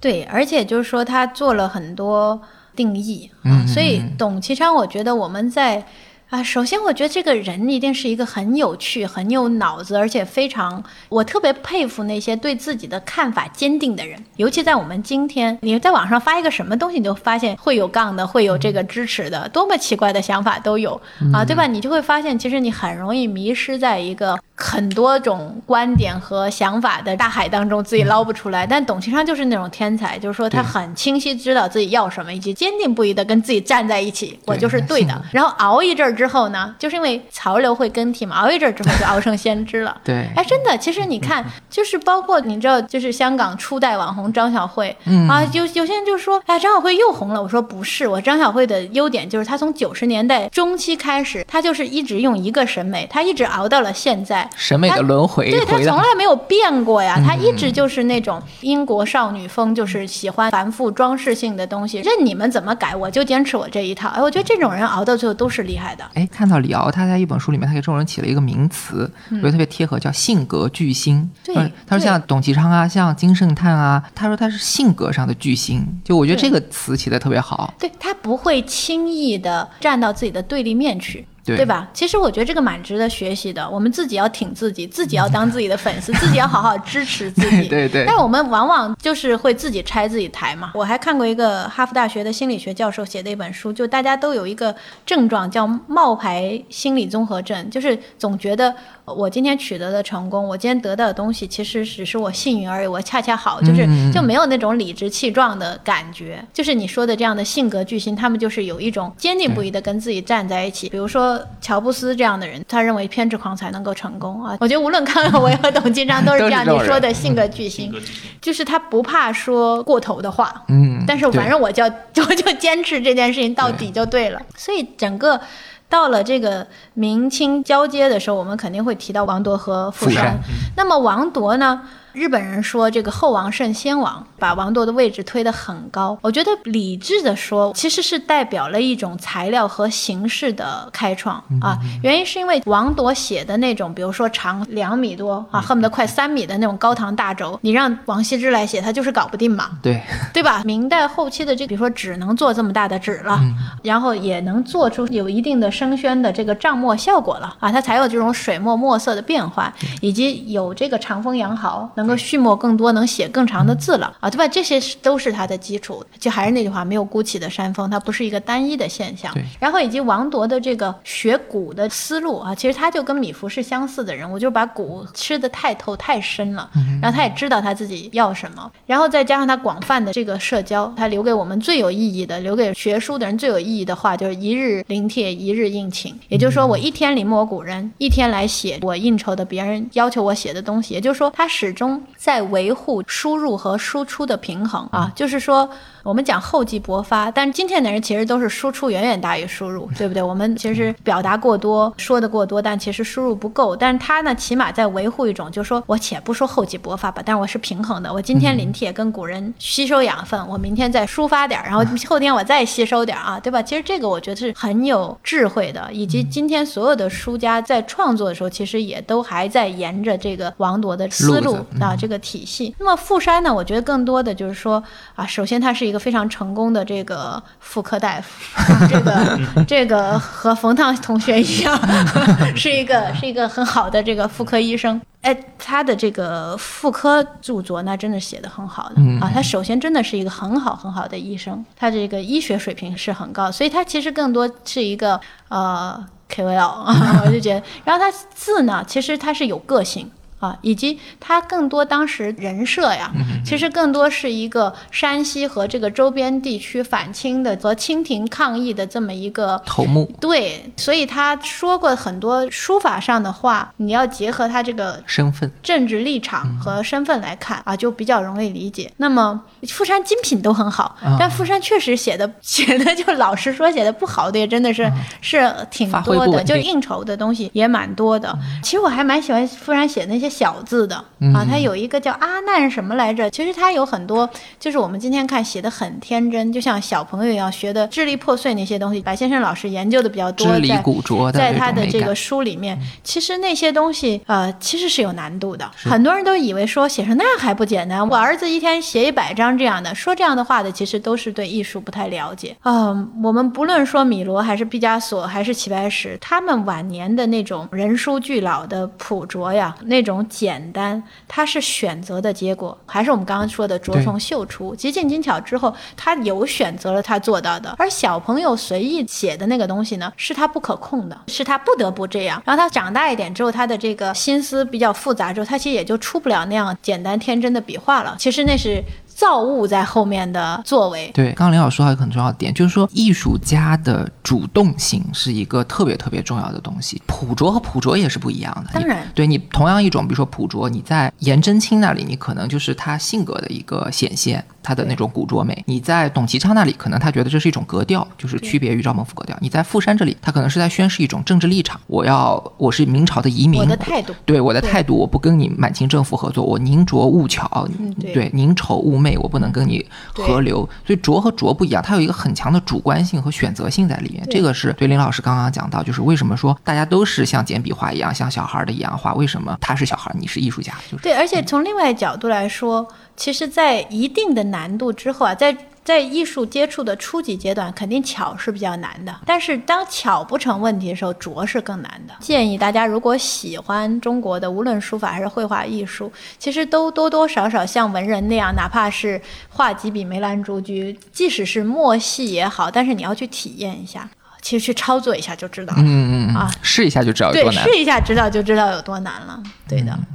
[0.00, 2.40] 对，而且就是说他做了很多
[2.74, 5.84] 定义嗯，所以董其昌，我觉得我们在。
[6.30, 14.16] 啊，首先我觉得这个人一定是一个很有趣、很有脑子，而且非常，我特别佩服那些对自己的看法坚定的人。
[14.36, 20.94] 尤其在我们今天，你在网上发一个什么东西，你就发现会有杠的，会有这个支持的，多么奇怪的想法都有
[21.32, 21.66] 啊，对吧？
[21.66, 28.66] 你就会发现，其实你很容易迷失在一个很多种观点和想法的大海当中，自己捞不出来。
[28.66, 35.20] 但董其昌就是那种天才，就是说他很清晰知道自己要什么，以及坚定不移的跟自己站在一起，我就是对的。
[35.32, 36.10] 然后熬一阵儿。
[36.20, 39.96] 之后呢，就是因为潮流会更替嘛，熬一阵儿之后就 熬成先知了。
[40.04, 44.94] 对，哎，真的，其实你看，就是包括你知道，就是香港初代网红张小慧
[45.28, 47.40] 啊，有有些人就说，哎，张小慧又红了。
[47.40, 64.08] 我说不是，我张小慧的优点就是她从九十年代中期开始，她就是一直用一个审美，她一直熬到了现在，审美的轮回，对他从来没有变过呀，他一直就是那种英国少女风，就是喜欢繁复装饰性的东西，任你们怎么改，我就坚持我这一套。
[64.10, 66.04] 哎，我觉得这种人熬到最后都是厉害的。
[66.14, 71.28] 哎，看到李敖他在一本书里面，他给这种人起了一个名词，我觉得特别贴合，叫性格巨星。
[71.44, 71.54] 对，
[71.86, 75.86] 他说像董其昌啊，像金圣叹啊，他说他是性格上的巨星。
[76.04, 77.72] 就我觉得这个词起的特别好。
[77.78, 81.26] 对他不会轻易的站到自己的对立面去。
[81.44, 81.88] 对对吧？
[81.92, 83.68] 其实我觉得这个蛮值得学习的。
[83.68, 87.68] 我们自己要挺自己，自己要当自己的粉丝， 自己要好好支持自己。
[87.68, 90.72] 对对但是我们往往就是会自己拆自己台嘛。
[90.74, 106.42] 我还看过一个哈佛大学的心理学教授写的一本书，就大家都有一个症状叫冒牌心理综合症，就是总觉得我今天取得的成功，我今天得到的东西，其实只是我幸运而已，我恰恰好，就是嗯就没有那种理直气壮的感觉。
[106.52, 110.88] 就是你说的这样的性格巨星，他们就是有一种坚定不移的跟自己站在一起。
[110.88, 111.29] 比如说
[111.60, 114.56] 乔布斯这样的人，他认为偏执狂才能够成功啊。
[114.60, 117.92] 我觉得无论康有为和董金章 都是这样，你说的性格巨星，
[118.40, 121.90] 就是他不怕说过头的话，嗯，但是反正我就 要
[122.28, 124.40] 我就坚持这件事情到底就对了。
[124.56, 125.40] 所以整个
[125.88, 129.90] 到了这个明清交接的时候，我们肯定会提到王铎和。
[129.90, 130.38] 富山
[130.76, 131.82] 那么王铎呢？
[132.12, 136.18] 日本人说这个后王胜先王，把王铎的位置推得很高。
[136.22, 141.78] 我觉得理智的说，其实是代表了一种材料和形式的开创啊。
[142.02, 149.78] 原因是因为王铎写的那种，比如说长两米多啊，恨不得快三米的那种高堂大轴，你让王羲之来写，他就是搞不定嘛。
[149.82, 150.62] 对，对吧？
[150.64, 153.40] 明代后期的这个，比如说只能做这么大的纸了，
[153.82, 164.48] 然后也能做出有一定的生宣的这个账墨效果了啊，它才有这种水墨墨色的变化，以及有这个长风羊毫，能够蓄墨更多，能写更长的字了啊，对吧？
[164.48, 166.02] 这些都是他的基础。
[166.18, 169.44] 就还是那句话，没有孤起的山峰，它不是一个单一的现象对。
[169.58, 176.70] 然后以及王铎的这个学古的思路啊，其实他就跟米芾是相似的人物，就是把古吃的太透太深了，
[177.02, 186.18] 然后他也知道他自己要什么，然后再加上他广泛的这个社交，他留给我们最有意义的，留给学书的人最有意义的话，就是一日临帖，一日应请。
[186.28, 190.94] 也就是说，我一天临摹古人，一天来写我应酬的别人要求我写的东西。
[190.94, 195.70] 也就是说，他始终在维护输入和输出的平衡啊，就是说。
[196.02, 200.22] 我们讲厚积薄发，但是今天的人其实都是输出远远大于输入， 对不对？
[200.22, 203.76] 我们其实表达过多，说的过多，但其实输入不够。
[203.76, 208.12] 但是他呢，起码在维护一种，就是说我且不说厚积薄发吧，但是我是平衡的。
[208.12, 213.62] 我今天临帖跟古人吸收养分，我明天再抒发点儿，然后后天我再吸收点儿啊， 对吧？
[213.62, 222.74] 其实这个我觉得是很有智慧的，以及今天所有的书家在创作的时候，其实也都还在沿着这个王铎的思路啊这个体系。
[222.78, 224.82] 那么富山呢，我觉得更多的就是说
[225.14, 231.78] 啊，首先他是一个非常成功的这个妇科大夫，啊这个 这个和冯唐同学一样，
[232.56, 234.98] 是一个是一个很好的这个妇科医生。
[235.22, 239.30] 哎，他的这个妇科著作那真的写的很好的、啊。
[239.34, 246.02] 他首先真的是一个很好很好的医生，他这个医学水平是很高，所以他其实更多是一个呃
[246.34, 250.10] KOL 啊，我就觉得，然后他字呢，其实他是有个性。
[250.40, 253.12] 啊，以及他更多当时人设呀，
[253.44, 268.90] 其实更多是一个山西和这个周边地区反清的和清廷抗议的这么一个头目对，所以他说过很多书法上的话，你要结合他这个身份，政治立场和身份来看啊，就比较容易理解。
[268.96, 269.38] 那么
[269.68, 274.90] 富山精品都很好，啊但富山确实写的写的就老实说写的不好的也真的是、
[275.20, 278.34] 是挺多的，就应酬的东西也蛮多的。
[278.62, 280.96] 其实我还蛮喜欢富山写那些小字的
[281.34, 284.28] 啊，他有一个叫阿难什么来着，其实他有很多
[284.60, 289.00] 就是我们今天看写的很天真，就像小朋友一样学的支离破碎那些东西。
[289.02, 295.68] 白先生老师研究的比较多，支离在古拙的在他的这个书里面，其实那些东西呃，其实是有难度的。
[295.74, 302.56] 很多人都以为说写成那样还不简单，我儿子一天写一百张这样的，说这样的话的，其实都是对艺术不太了解。
[302.62, 317.74] 嗯、我们不论说米罗还是毕加索还是齐白石，他们晚年的那种人书俱老的朴拙呀，那种简单，它是选择的结果，还是我们刚刚说的着重秀出，极尽精巧之后，他有选择了他做到的。
[317.78, 322.42] 而小朋友随意写的那个东西呢，是他不可控的，是他不得不这样。
[322.44, 328.16] 然后他长大一点之后，他的这个心思比较复杂之后，他其实也就出不了那样简单天真的笔画了。
[328.18, 328.82] 其实那是
[329.20, 331.10] 造物在后面的作为。
[331.12, 337.02] 对，刚刚林老师说到一个很重要的点，就是说艺术家的主动性是一个特别特别重要的东西。
[337.06, 338.70] 朴拙和朴拙也是不一样的。
[338.72, 339.02] 当然。
[339.02, 354.14] 你对你同样一种，比如说朴拙，你在颜真卿那里，你可能就是他性格的一个显现，他的那种古拙美；你在董其昌那里，可能他觉得这是一种格调，就是区别于赵孟頫格调；你在富山这里，他可能是在宣示一种政治立场，我要我是明朝的移民，我的态度。
[354.24, 357.68] 对我的态度，我不跟你满清政府合作，我宁拙勿巧，
[358.00, 359.84] 对，宁丑勿媚，我不能跟你
[360.14, 360.68] 合流。
[360.86, 364.26] 所以拙和拙不一样，它有一个很强的主观性和选择性在里面。
[364.30, 370.72] 这个是对林老师刚刚讲到，就是为什么说大家都是像简笔画一样，像小孩的一样画，为什么他是小孩，你是艺术家？
[370.90, 379.14] 就是对，而且从另外角度来说，其实，在一定的难度之后啊，在在艺术接触的初级阶段，肯定巧是比较难的。
[379.26, 382.14] 但是当巧不成问题的时候，拙是更难的。
[382.20, 394.08] 建议大家如果喜欢中国的，无论书法还是绘画艺术，其实都多多少少像文人那样，哪怕是画几笔梅兰竹菊，即使是墨戏也好，但是你要去体验一下。
[394.42, 397.62] 其实去操作一下就知道了，嗯嗯嗯啊，试一下就知道有，多难。
[397.62, 399.38] 试一下知道就知道有多难了。
[399.68, 400.06] 对的，嗯，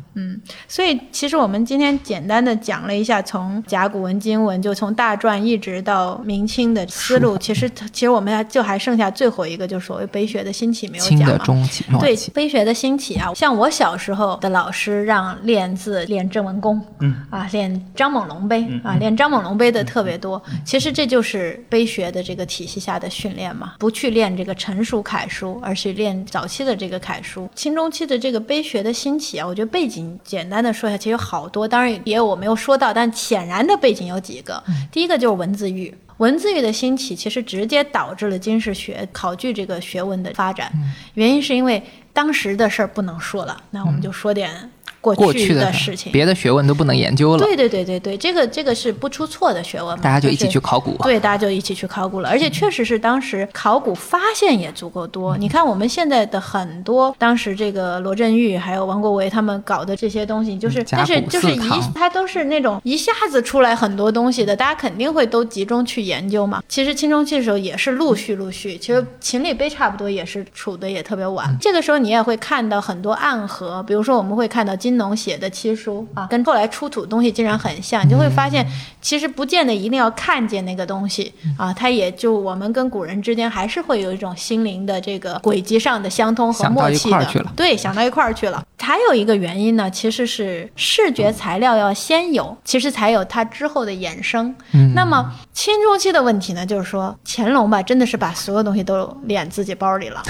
[0.68, 7.38] 所以其实我们今天简单的讲了一下，从甲骨文、金文，就从大篆一直到明清的思路。
[7.38, 11.46] 其实，其实我们还就还剩下最后一个，就是所谓碑学的兴起没有清的讲嘛。
[11.46, 20.42] 中期、末对，碑学的兴起啊，像我小时候的老师让练字练郑文公，嗯啊，练张猛龙碑啊，练张猛龙碑的特别多。
[20.64, 27.50] 其实这就是碑学的这个体系下的训练嘛，不去练这个成熟楷书，而是练早期的这个楷书。
[27.54, 34.64] 清中期的这个碑学的兴起啊，我觉得背景简单的说一下，其实有好多，当然也有我没有说到，但显然的背景有几个。
[34.92, 35.94] 第一个就是文字狱。
[36.18, 40.72] 文字狱的兴起，其实直接导致了金石学考据这个学问的发展。
[41.16, 41.84] 原因是因为
[42.14, 44.72] 当时的事儿不能说了，那我们就说点
[45.14, 46.12] 过过去去的事情。
[46.12, 50.96] 别的学问都不能研究了，对对对对对，这个这个是不出错的学问嘛，大家就一起去考古。
[51.04, 55.38] 对，大家就一起去考古了，而且确实是当时考古发现也足够多。
[55.38, 66.64] 你看我们现在的很多，当时这个罗振玉还有王国维他们搞的这些东西，就是嗯但是就是一四堂它都是那种一下子出来很多东西的，大家肯定会都集中去研究嘛。
[66.68, 71.56] 其实清中期的时候也是陆续陆续，其实秦岭碑差不多也是处的也特别晚。
[71.60, 78.66] 这个时候你也会看到很多暗河，比如说我们会看到金农写的七书啊，跟后来出土东西竟然很像，你就会发现
[79.02, 87.46] 其实不见得一定要看见那个东西啊，它也就我们跟古人之间还是会有一种心灵的这个轨迹上的相通和默契的。
[87.56, 88.64] 对，想到一块儿去了。
[88.78, 94.54] 还有一个原因呢，其实是视觉材料要先有，其实才有它之后的衍生。
[94.74, 100.22] 嗯那么清中期的问题呢，就是说乾隆吧，真的是把所有东西都敛自己包里了。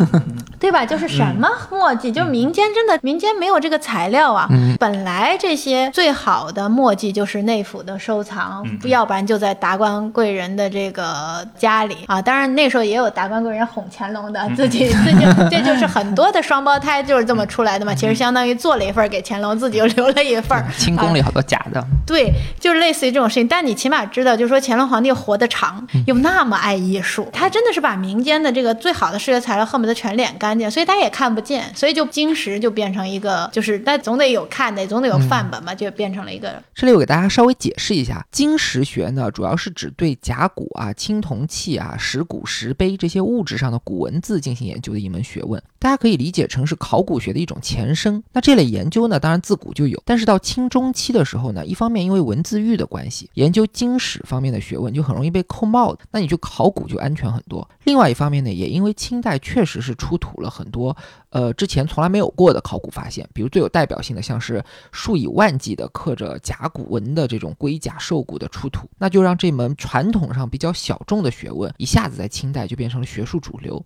[0.60, 0.84] 对吧？
[0.84, 4.48] 就是什么墨迹，就民间真的民间没有这个材料啊。
[4.78, 12.20] 本来这些最好的墨迹就是内府的收藏，不要不然就在达官贵人的这个家里啊。
[12.20, 17.94] 当然那时候也有达官贵人哄乾隆的，自己自己这就是很多的双胞胎就是这么出来的嘛。
[17.94, 20.64] 其实相当于做了一份儿给乾隆，自己又留了一份儿。
[20.76, 23.46] 清宫里好多假的，对，就是类似于这种事情。
[23.46, 45.62] 但你起码知道，就是说乾隆皇帝活得长，又那么爱艺术，他真的是把民间的这个最好的视觉材料恨不得全敛干净，所以大家也看不见，所以就金石就变成一个，就是但总得有看的，总得有范本嘛，就变成了一个这里我给大家稍微解释一下，金石学呢，主要是指对甲骨啊、青铜器啊、石鼓、石碑这些物质上的古文字进行研究的一门学问。
[45.78, 48.22] 大家可以理解成是考古学的一种前身。
[48.32, 57.68] 那这类研究呢，当然自古就有，但是到清中期的时候呢，一方面因为文字狱的关系，研究经史方面的学问就很容易被扣帽子，那你就考古就安全很多。
[57.84, 60.96] 另外一方面呢，也因为清代确实是出土了很多
[61.34, 73.84] 呃之前从来没有过的考古发现，比如最有代表性的像是数以万计的刻着甲骨文的这种龟甲兽骨的出土，那就让这门传统上比较小众的学问一下子在清代就变成了学术主流。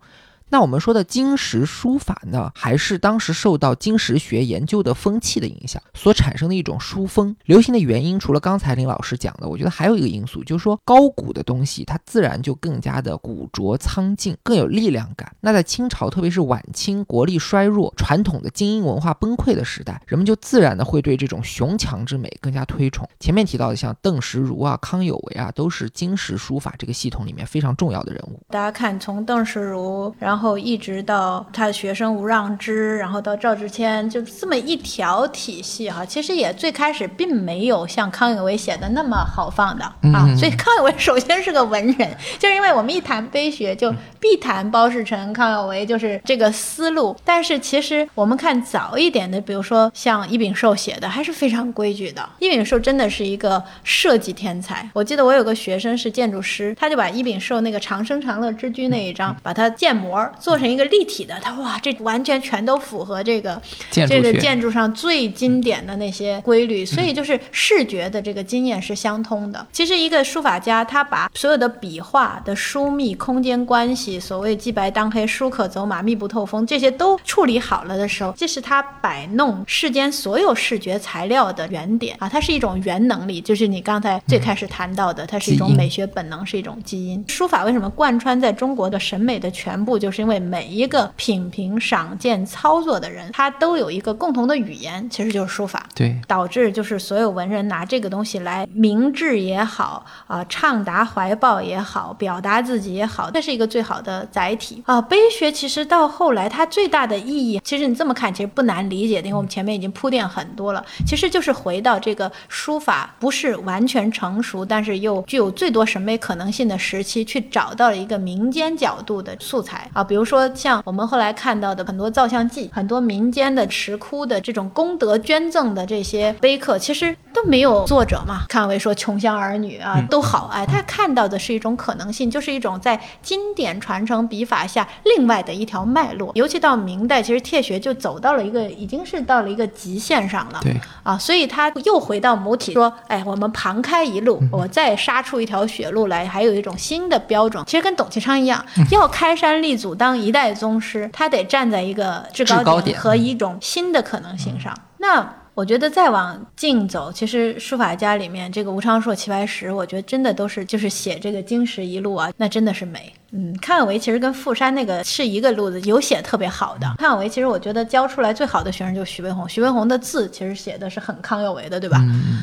[0.50, 7.36] 那我们说的金石书法呢，还是当时受到金石学研究的风气的影响所产生的一种书风。
[7.44, 15.30] 流行的原因，除了刚才林老师讲的，我觉得还有一个因素，就是说高古的东西它自然就更加的古拙苍劲，更有力量感。
[15.40, 23.06] 那在清朝，特别是晚清国力衰弱、传统的精英文化崩溃的时代，人们就自然的会对这种雄强之美更加推崇。
[23.20, 28.40] 前面提到的像邓石如啊、康有为啊，都是金石书法这个系统里面非常重要的人物。
[28.48, 36.05] 大家看，从邓石如，然后一直到他的学生吴让之，然后到赵之谦，就这么一条体系哈。
[36.05, 40.28] 其实也最开始并没有像康有为写的那么豪放的啊。
[40.36, 47.16] 所以康有为首先是个文人，就是因为我们一谈碑学，就必谈包世臣、康有为，就是这个思路。
[47.24, 52.28] 但是其实我们看早一点的，比如说像伊秉寿写的，还是非常规矩的。
[52.39, 54.89] 伊秉寿真的是一个设计天才。
[54.93, 63.60] 我记得我有个学生是建筑师，他就把伊秉寿那个长生长乐之居那一章，把它建模做成一个立体的，他哇，这完全全都符合这个
[63.90, 69.66] 这个建筑上最经典的那些规律，所以就是视觉的这个经验是相通的。
[69.72, 87.24] 其实一个书法家，他把所有的笔画的疏密、空间关系，所谓既白当黑、书可走马、密不透风，这些都处理好了的时候，这是他摆弄世间所有视觉材料的原点啊，它是一种原能力，就是你刚才最开始谈到的，它是一种美学本能，是一种基因。
[87.28, 95.86] 书法为什么贯穿在中国的审美的全部，就是就是因为每一个品评、赏鉴、操作的人，他都有一个共同的语言，其实就是书法。
[95.94, 105.00] 对，导致就是所有文人拿这个东西来明志也好啊、畅达怀抱也好，表达自己也好，这是一个最好的载体啊。
[105.00, 128.47] 碑学其实到后来它最大的意义，其实你这么看其实不难理解的，因为我们前面已经铺垫很多了，其实就是回到这个书法不是完全成熟，但是又具有最多审美可能性的时期，去找到了一个民间角度的素材啊，比如说像我们后来看到的很多造像记，很多民间的石窟的这种功德捐赠的这些碑刻，其实都没有作者嘛。
[128.48, 136.32] 看为说穷乡儿女啊都好哎，他看到的是一种可能性，就是一种在经典传承笔法下另外的一条脉络。
[136.35, 140.59] 尤其到明代，其实帖学就走到了一个已经是到了一个极限上了。
[140.62, 147.62] 对啊，所以他又回到母体说，哎，我们旁开一路，我再杀出一条血路来，还有一种新的标准。
[147.66, 154.72] 其实跟董其昌一样，要开山立祖当一代宗师，他得站在一个制高点和一种新的可能性上。
[154.96, 163.12] 那我觉得再往近走，其实书法家里面这个吴昌硕、齐白石，我觉得真的都是就是写这个经史一路啊，那真的是美。
[163.32, 166.86] 嗯，康有为其实跟傅山那个是一个路子，有写特别好的。
[166.98, 172.00] 康有为其实我觉得教出来最好的学生就是徐悲鸿，徐悲鸿的字其实写的是很康有为的，对吧？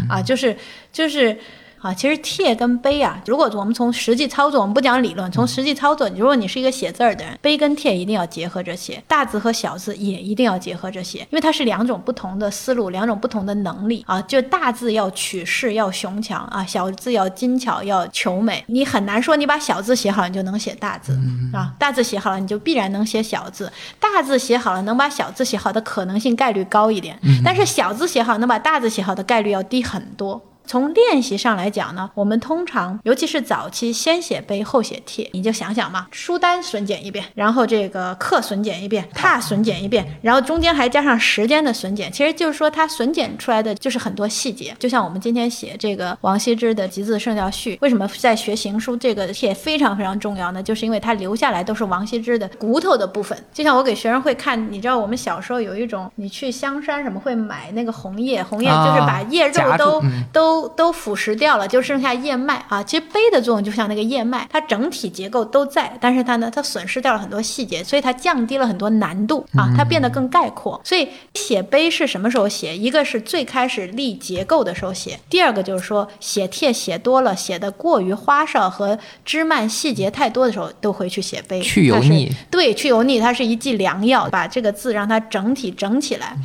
[0.09, 0.55] 啊，就是
[0.91, 1.37] 就是。
[1.85, 14.19] 啊，其实帖跟碑啊，如果我们从实际操作，我们不讲理论，从实际操作，如果你是一个写字儿的人，碑跟帖一定要结合着写，大字和小字也一定要结合着写，因为它是两种不同的思路，两种不同的能力啊。
[14.23, 18.63] 就大字要取势，要雄强啊，小字要精巧，要求美。
[18.65, 21.15] 你很难说你把小字写好，你就能写大字
[21.53, 23.71] 啊，大字写好了，你就必然能写小字。
[23.99, 30.41] 大字写好了，能把小字写好的可能性概率高一点，但是小字写好能把大字写好的概率要低很多。
[30.65, 44.75] 从练习上来讲呢，我们通常尤其是早期先写碑后写帖，你就想想嘛，书单损减一遍，然后这个课损减一遍，拓损减一遍，然后中间还加上时间的损减，其实就是说它损减出来的就是很多细节。
[44.79, 50.61] 就像我们今天写这个王羲之的《集字圣教序》，为什么在学行书这个帖非常非常重要呢？
[50.61, 53.37] 就是因为它留下来都是王羲之的骨头的部分。
[53.53, 62.81] 就像我给学生会看，你知道我们小时候有一种，你去香山什么会买那个红叶，红叶就是把叶肉都、嗯都都都腐蚀掉了，就剩下叶脉啊。
[62.81, 70.79] 其实碑的作用就像那个叶脉，它整体结构都在，但是它呢，它损失掉了很多细节，所以它降低了很多难度啊，它变得更概括。
[70.83, 72.77] 所以写碑是什么时候写？
[72.77, 86.37] 一个是最开始立结构的时候写，第二个就是说写帖写多了，写的过于花哨和枝蔓细节太多的时候，都会去写碑，去油腻对，去油腻它是一剂良药，把这个字让它整体整起来。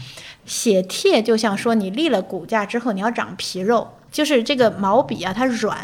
[0.46, 3.86] 写帖就像说你立了骨架之后，你要长皮肉。
[4.10, 5.78] 就是这个毛笔啊，它软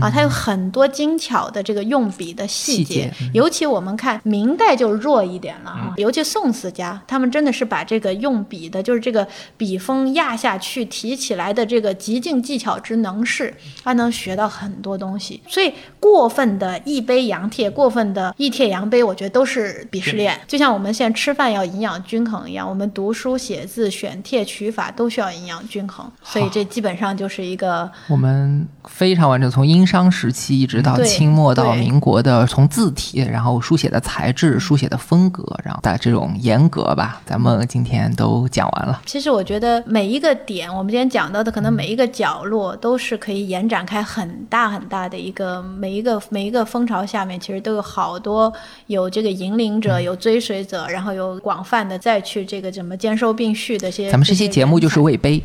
[0.00, 3.12] 啊，它有很多精巧的这个用笔的细细节。
[3.34, 9.26] 尤其我们看明代就弱一点了哈，尤其宋词家，他们真的是把这个用笔的，就是这个
[9.56, 13.52] 笔锋压下去提起来的这个极尽技巧之能事，
[13.82, 15.42] 他能学到很多东西。
[15.48, 20.38] 所以过分的一碑扬帖，过分的一帖扬碑，我觉得都是鄙视链。
[20.46, 26.08] 就像我们现在吃饭要营养均衡一样，我们读书写字、选帖、取法都需要营养均衡。
[26.22, 27.71] 所以这基本上就是一个。
[28.08, 39.00] 我们非常完整，从殷商时期一直到清末到民国的，从字体，然后书写的材质、书写的风格，然后的这种严格吧，咱们今天都讲完了。
[39.06, 48.52] 其实我觉得每一个点，我们今天讲到的，可能每一个角落都是可以延展开很大很大的一个每一个每一个风潮下面，其实都有好多
[48.88, 54.10] 有这个引领者，有追随者，然后有广泛的再去这个怎么兼收并蓄的这些。
[54.10, 55.12] 咱们这期节目就是为。
[55.12, 55.42] 为碑，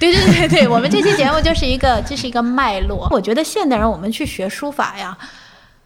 [0.00, 3.06] 对对对对，我们这期节目就是一个这是一个脉络。
[3.12, 5.16] 我觉得现代人我们去学书法呀。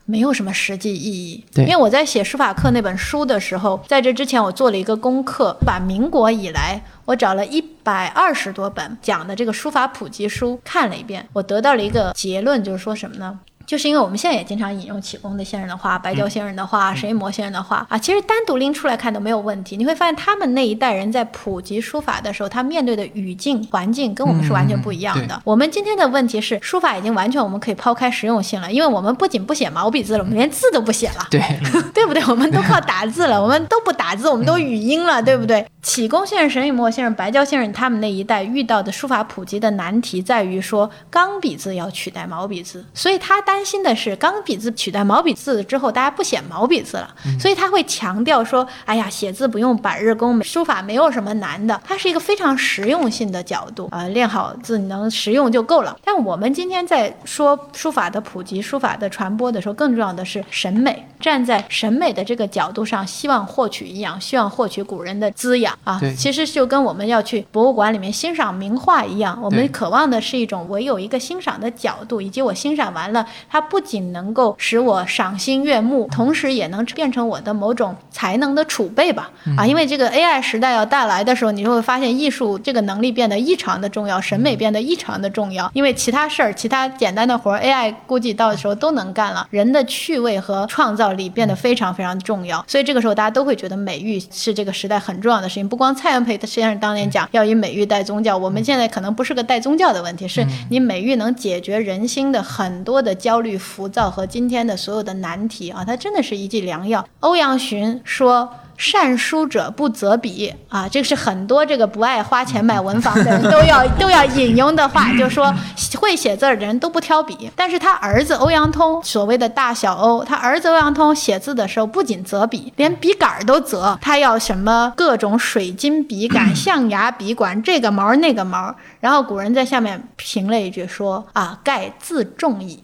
[0.07, 13.39] 没有什么实际意义，对因为我在写书法课那本书的时候，在这之前我做了一个功课，把民国以来我找了一百二十多本讲的这个书法普及书看了一遍，我得到了一个结论，就是说什么呢？
[13.67, 19.77] 就是因为我们现在也经常引用启功的先生的话、白蕉先生的话、沈一模先生的话啊，其实单独拎出来看都没有问题。
[19.77, 25.35] 你会发现他们那一代人在普及书法的时候，他面对的语境环境跟我们是完全不一样的。
[25.35, 31.27] 嗯我们今天的问题是，书法已经完全我们可以抛开实用性了，因为我们不仅不写毛笔字了，我们连字都不写了。
[31.31, 31.41] 对，
[31.93, 32.23] 对不对？
[32.27, 35.67] 我们都靠打字了，我们都不打字，我们都语音了，对不对？
[35.83, 47.09] 启功先生、沈以沫先生、白蕉先生他们那一代遇到的书法普及的难题在于说，钢笔字要取代毛笔字，所以他大担心的是钢笔字取代毛笔字之后，大家不写毛笔字了，
[47.39, 55.97] 所以他会强调说，哎呀，写字不用百日功，书法没有什么难的，它是一个非常实用性的角度啊、练好字你能实用就够了。
[56.05, 66.01] 但我们今天在说书法的普及、书法的传播的时候，更重要的是审美，站在审美的这个角度上，希望获取营养，希望获取古人的滋养啊。
[66.19, 79.31] 其实就跟我们要去博物馆里面欣赏名画一样，我们渴望的是一种我有一个欣赏的角度，以及我欣赏完了，它不仅能够使我赏心悦目，同时也能变成我的某种才能的储备吧。
[79.57, 85.71] 啊，因为这个 AI 时代要带来的时候，你就会发现艺术这个能力变得异常的重要，审美变得异常的重要。
[85.75, 92.65] 因为其他事儿、其他简单的活儿，AI 估计到时候都能干了，人的趣味和创造力变得非常非常重要。
[92.67, 95.69] 所以这个时候大家都会觉得美育是这个时代很重要的事情。
[95.69, 107.07] 不光蔡元培先生当年讲要以美育代宗教，我们现在可能不是个代宗教的问题，是你美育能解决人心的很多的焦虑、浮躁和今天的所有的难题啊，它真的是一剂良药。
[107.21, 108.51] 欧阳询说。
[108.77, 115.55] 善书者不择笔啊，这个是很多这个不爱花钱买文房的人都要 都要引用的话，就说
[115.97, 117.49] 会写字儿的人都不挑笔。
[117.55, 128.75] 但是他儿子欧阳通，所谓的大小欧，他儿子欧阳通写字的时候不仅择笔，连笔杆儿都择，他要什么各种水晶笔杆、 象牙笔管，这个毛儿那个毛儿。
[128.99, 132.83] 然后古人在下面评了一句说啊，盖自重矣。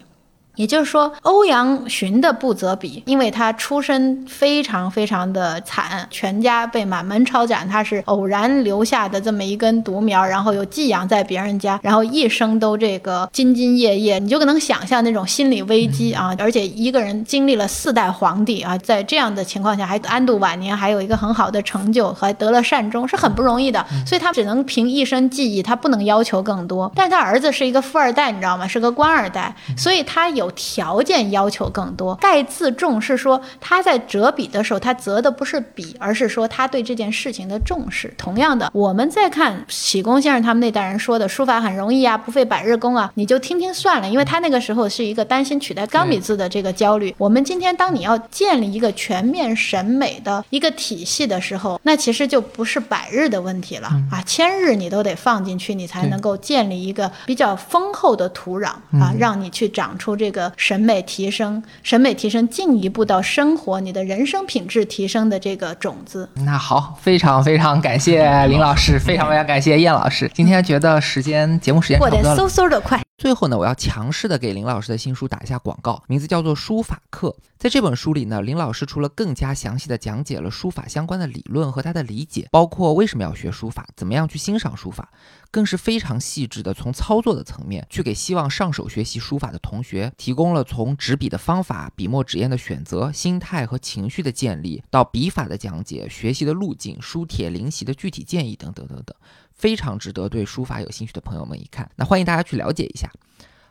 [0.55, 16.35] 也就是说，欧阳询的不择笔，因为他出身非常非常的惨，全家被满门抄斩，他是偶然留下的这么一根独苗，然后又寄养在别人家，然后一生都这个兢兢业业，你就能想象那种心理危机啊！
[16.37, 23.85] 而且一个人经历了四代皇帝啊，在这样的情况下还安度晚年，还有一个很好的成就，还得了善终，是很不容易的。
[24.05, 26.91] 所以他只能凭一身技艺，他不能要求更多。
[26.95, 28.67] 但是他儿子是一个富二代，你知道吗？
[28.67, 32.15] 是个官二代，所以他有条件要求更多。
[32.15, 38.11] 盖自重是说他在折笔的时候，他折的不是笔，而是说他对这件事情的重视。
[38.17, 47.13] 同样的，我们再看启功先生他们那代人说的书法很容易啊，不费百日功啊，你就听听算了，因为他那个时候是一个担心取代钢笔字的这个焦虑。
[47.17, 58.67] 我们今天当你要建立一个全面审美的一个体系的时候，那其实就不是百日的问题了啊，千日你都得放进去，你才能够建立一个比较丰厚的土壤
[58.99, 66.29] 啊，让你去长出这个审美提升、审美提升进一步到生活、你的人生品质提升的这个种子。
[66.45, 70.29] 那好，非常非常感谢林老师，非常非常感谢燕老师。
[70.33, 73.01] 今天觉得时间节目时间差过得嗖嗖的快。
[73.21, 77.29] 最后呢，我要强势的给林老师的新书打一下广告，名字叫做《书法课》。
[77.55, 85.11] 在这本书里呢，林老师除了更加详细的讲解了书法相关的理论和他的理解，包括为什么要学书法，怎么样去欣赏书法，
[85.51, 99.15] 更是非常细致的从操作的层面去给希望上手学习书法的同学提供了从执笔的方法、笔墨纸砚的选择、心态和情绪的建立，到笔法的讲解、学习的路径、书帖临习的具体建议等等等等。
[99.61, 101.87] 非常值得对书法有兴趣的朋友们一看。
[101.95, 103.11] 那欢迎大家去了解一下。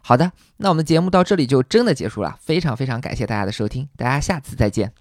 [0.02, 4.92] 好的，那我们节目到这里就真的结束了，非常非常感谢大家的收听，大家下次再见。